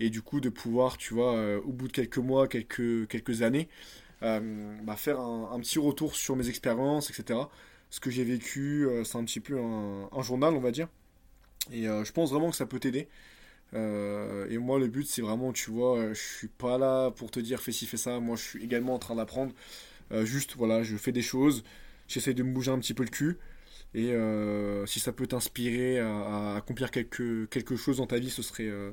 et 0.00 0.10
du 0.10 0.22
coup 0.22 0.40
de 0.40 0.48
pouvoir, 0.48 0.96
tu 0.98 1.14
vois, 1.14 1.36
euh, 1.36 1.60
au 1.62 1.72
bout 1.72 1.88
de 1.88 1.92
quelques 1.92 2.18
mois, 2.18 2.48
quelques, 2.48 3.08
quelques 3.08 3.42
années, 3.42 3.68
euh, 4.22 4.76
bah, 4.82 4.96
faire 4.96 5.20
un, 5.20 5.58
petit 5.60 5.78
retour 5.78 6.14
sur 6.14 6.36
mes 6.36 6.48
expériences, 6.48 7.10
etc. 7.10 7.40
Ce 7.90 8.00
que 8.00 8.10
j'ai 8.10 8.24
vécu, 8.24 8.88
c'est 9.04 9.18
un 9.18 9.24
petit 9.24 9.40
peu 9.40 9.58
un, 9.60 10.22
journal, 10.22 10.54
on 10.54 10.60
va 10.60 10.70
dire. 10.70 10.88
Et 11.70 11.82
je 11.82 12.12
pense 12.12 12.30
vraiment 12.30 12.50
que 12.50 12.56
ça 12.56 12.64
peut 12.64 12.78
t'aider. 12.78 13.06
Et 13.74 14.58
moi, 14.58 14.78
le 14.78 14.88
but, 14.88 15.06
c'est 15.06 15.22
vraiment, 15.22 15.52
tu 15.52 15.70
vois, 15.70 16.12
je 16.12 16.20
suis 16.20 16.48
pas 16.48 16.78
là 16.78 17.10
pour 17.10 17.30
te 17.30 17.40
dire 17.40 17.60
fais 17.60 17.72
ci, 17.72 17.86
fais 17.86 17.96
ça. 17.96 18.20
Moi, 18.20 18.36
je 18.36 18.42
suis 18.42 18.64
également 18.64 18.94
en 18.94 18.98
train 18.98 19.14
d'apprendre. 19.14 19.52
juste, 20.24 20.56
voilà, 20.56 20.82
je 20.82 20.96
fais 20.96 21.12
des 21.12 21.22
choses. 21.22 21.64
J'essaie 22.08 22.34
de 22.34 22.42
me 22.42 22.52
bouger 22.52 22.70
un 22.70 22.78
petit 22.78 22.94
peu 22.94 23.04
le 23.04 23.10
cul. 23.10 23.38
Et 23.94 24.12
euh, 24.12 24.86
si 24.86 25.00
ça 25.00 25.12
peut 25.12 25.26
t'inspirer 25.26 26.00
à, 26.00 26.56
accomplir 26.56 26.90
quelque, 26.90 27.44
quelque 27.46 27.76
chose 27.76 27.98
dans 27.98 28.06
ta 28.06 28.18
vie, 28.18 28.30
ce 28.30 28.42
serait. 28.42 28.68
Euh, 28.68 28.92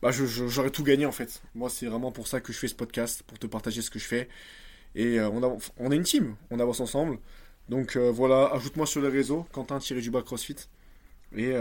bah, 0.00 0.10
j'aurais 0.10 0.70
tout 0.70 0.82
gagné 0.82 1.06
en 1.06 1.12
fait. 1.12 1.42
Moi, 1.54 1.70
c'est 1.70 1.86
vraiment 1.86 2.10
pour 2.10 2.26
ça 2.26 2.40
que 2.40 2.52
je 2.52 2.58
fais 2.58 2.68
ce 2.68 2.74
podcast, 2.74 3.22
pour 3.22 3.38
te 3.38 3.46
partager 3.46 3.82
ce 3.82 3.90
que 3.90 4.00
je 4.00 4.04
fais. 4.04 4.28
Et 4.94 5.20
euh, 5.20 5.30
on, 5.78 5.92
est 5.92 5.96
une 5.96 6.02
team, 6.02 6.36
on 6.50 6.58
avance 6.58 6.80
ensemble. 6.80 7.18
Donc 7.68 7.96
voilà, 7.96 8.46
ajoute-moi 8.52 8.86
sur 8.86 9.00
les 9.00 9.08
réseaux, 9.08 9.46
Quentin 9.52 9.78
du 9.78 10.10
bas 10.10 10.22
CrossFit. 10.22 10.56
Et 11.36 11.54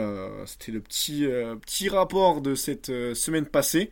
c'était 0.46 0.72
le 0.72 0.82
petit, 0.82 1.26
petit 1.62 1.90
rapport 1.90 2.42
de 2.42 2.56
cette 2.56 2.88
semaine 3.14 3.46
passée. 3.46 3.92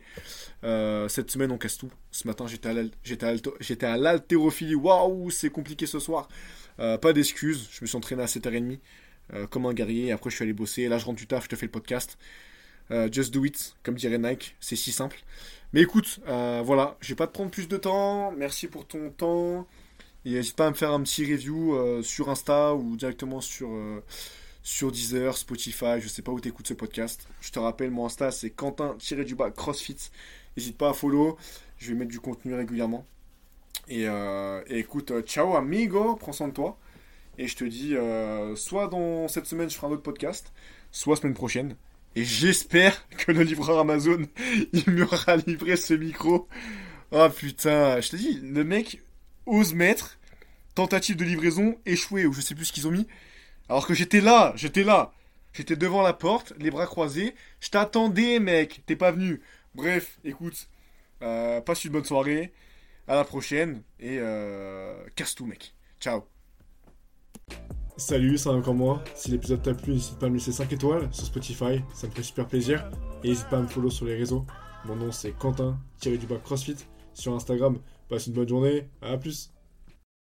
cette 0.62 1.30
semaine, 1.30 1.50
on 1.50 1.58
casse 1.58 1.78
tout. 1.78 1.90
Ce 2.10 2.26
matin, 2.26 2.46
j'étais 2.46 3.86
à 3.86 3.96
l'haltérophilie. 3.96 4.74
Waouh, 4.74 5.30
c'est 5.30 5.50
compliqué 5.50 5.86
ce 5.86 5.98
soir. 5.98 6.28
Euh, 6.80 6.96
pas 6.96 7.12
d'excuses, 7.12 7.68
je 7.70 7.78
me 7.82 7.86
suis 7.86 7.96
entraîné 7.96 8.22
à 8.22 8.26
7h30 8.26 8.78
euh, 9.34 9.46
comme 9.46 9.66
un 9.66 9.74
guerrier. 9.74 10.12
Après, 10.12 10.30
je 10.30 10.36
suis 10.36 10.42
allé 10.42 10.52
bosser. 10.52 10.88
Là, 10.88 10.98
je 10.98 11.04
rentre 11.04 11.18
du 11.18 11.26
taf, 11.26 11.44
je 11.44 11.48
te 11.50 11.56
fais 11.56 11.66
le 11.66 11.72
podcast. 11.72 12.18
Euh, 12.90 13.08
just 13.12 13.32
do 13.32 13.44
it, 13.44 13.76
comme 13.82 13.94
dirait 13.94 14.18
Nike, 14.18 14.56
c'est 14.60 14.76
si 14.76 14.90
simple. 14.90 15.18
Mais 15.72 15.82
écoute, 15.82 16.20
voilà, 16.26 16.96
je 17.00 17.10
vais 17.10 17.14
pas 17.14 17.26
te 17.26 17.32
prendre 17.32 17.50
plus 17.50 17.68
de 17.68 17.76
temps. 17.76 18.32
Merci 18.32 18.66
pour 18.66 18.86
ton 18.86 19.10
temps. 19.10 19.68
Et 20.24 20.32
n'hésite 20.32 20.56
pas 20.56 20.66
à 20.66 20.70
me 20.70 20.74
faire 20.74 20.90
un 20.90 21.02
petit 21.02 21.24
review 21.30 22.02
sur 22.02 22.28
Insta 22.28 22.74
ou 22.74 22.96
directement 22.96 23.40
sur, 23.40 23.70
sur 24.62 24.92
Deezer, 24.92 25.36
Spotify, 25.36 26.00
je 26.00 26.08
sais 26.08 26.22
pas 26.22 26.32
où 26.32 26.40
tu 26.40 26.48
écoutes 26.48 26.68
ce 26.68 26.74
podcast. 26.74 27.28
Je 27.40 27.50
te 27.50 27.58
rappelle, 27.58 27.90
mon 27.90 28.06
Insta 28.06 28.30
c'est 28.30 28.50
Quentin-du-bas 28.50 29.50
CrossFit. 29.50 29.96
N'hésite 30.56 30.76
pas 30.76 30.90
à 30.90 30.92
follow, 30.92 31.38
je 31.78 31.90
vais 31.90 31.98
mettre 31.98 32.10
du 32.10 32.20
contenu 32.20 32.54
régulièrement. 32.54 33.06
Euh, 33.90 34.62
et, 34.68 34.78
écoute, 34.78 35.10
euh, 35.10 35.22
ciao 35.22 35.56
amigo, 35.56 36.16
prends 36.16 36.32
soin 36.32 36.48
de 36.48 36.52
toi. 36.52 36.78
Et 37.38 37.46
je 37.48 37.56
te 37.56 37.64
dis, 37.64 37.96
euh, 37.96 38.54
soit 38.56 38.88
dans 38.88 39.28
cette 39.28 39.46
semaine, 39.46 39.70
je 39.70 39.76
ferai 39.76 39.88
un 39.88 39.90
autre 39.92 40.02
podcast, 40.02 40.52
soit 40.90 41.16
semaine 41.16 41.34
prochaine. 41.34 41.76
Et 42.16 42.24
j'espère 42.24 43.08
que 43.08 43.32
le 43.32 43.42
livreur 43.42 43.78
Amazon, 43.78 44.26
il 44.72 44.90
m'aura 44.90 45.36
livré 45.36 45.76
ce 45.76 45.94
micro. 45.94 46.48
Oh 47.12 47.28
putain, 47.34 48.00
je 48.00 48.10
te 48.10 48.16
dis, 48.16 48.40
le 48.42 48.64
mec 48.64 49.00
ose 49.46 49.74
mettre 49.74 50.18
tentative 50.74 51.16
de 51.16 51.24
livraison 51.24 51.76
échouée, 51.86 52.26
ou 52.26 52.32
je 52.32 52.40
sais 52.40 52.54
plus 52.54 52.66
ce 52.66 52.72
qu'ils 52.72 52.86
ont 52.86 52.92
mis. 52.92 53.06
Alors 53.70 53.86
que 53.86 53.94
j'étais 53.94 54.20
là, 54.20 54.52
j'étais 54.56 54.82
là. 54.82 55.12
J'étais 55.52 55.76
devant 55.76 56.02
la 56.02 56.12
porte, 56.12 56.52
les 56.58 56.72
bras 56.72 56.86
croisés. 56.86 57.36
Je 57.60 57.70
t'attendais, 57.70 58.40
mec. 58.40 58.82
T'es 58.84 58.96
pas 58.96 59.12
venu. 59.12 59.40
Bref, 59.76 60.18
écoute, 60.24 60.68
passe 61.20 61.84
une 61.84 61.92
bonne 61.92 62.04
soirée. 62.04 62.52
À 63.06 63.14
la 63.14 63.22
prochaine 63.22 63.84
et 64.00 64.18
euh, 64.18 64.96
casse 65.14 65.36
tout, 65.36 65.46
mec. 65.46 65.72
Ciao. 66.00 66.24
Salut, 67.96 68.38
c'est 68.38 68.48
encore 68.48 68.74
moi? 68.74 69.04
Si 69.14 69.30
l'épisode 69.30 69.62
t'a 69.62 69.74
plu, 69.74 69.92
n'hésite 69.92 70.18
pas 70.18 70.26
à 70.26 70.30
me 70.30 70.34
laisser 70.34 70.50
5 70.50 70.72
étoiles 70.72 71.08
sur 71.12 71.26
Spotify, 71.26 71.80
ça 71.94 72.08
me 72.08 72.12
fait 72.12 72.24
super 72.24 72.48
plaisir. 72.48 72.90
Et 73.22 73.28
n'hésite 73.28 73.48
pas 73.50 73.58
à 73.58 73.62
me 73.62 73.68
follow 73.68 73.90
sur 73.90 74.04
les 74.04 74.16
réseaux. 74.16 74.44
Mon 74.84 74.96
nom 74.96 75.12
c'est 75.12 75.30
Quentin, 75.30 75.78
tiré 76.00 76.18
du 76.18 76.26
bas 76.26 76.38
CrossFit 76.42 76.76
sur 77.14 77.34
Instagram. 77.34 77.78
Passe 78.08 78.26
une 78.26 78.32
bonne 78.32 78.48
journée, 78.48 78.88
à 79.00 79.16
plus. 79.16 79.52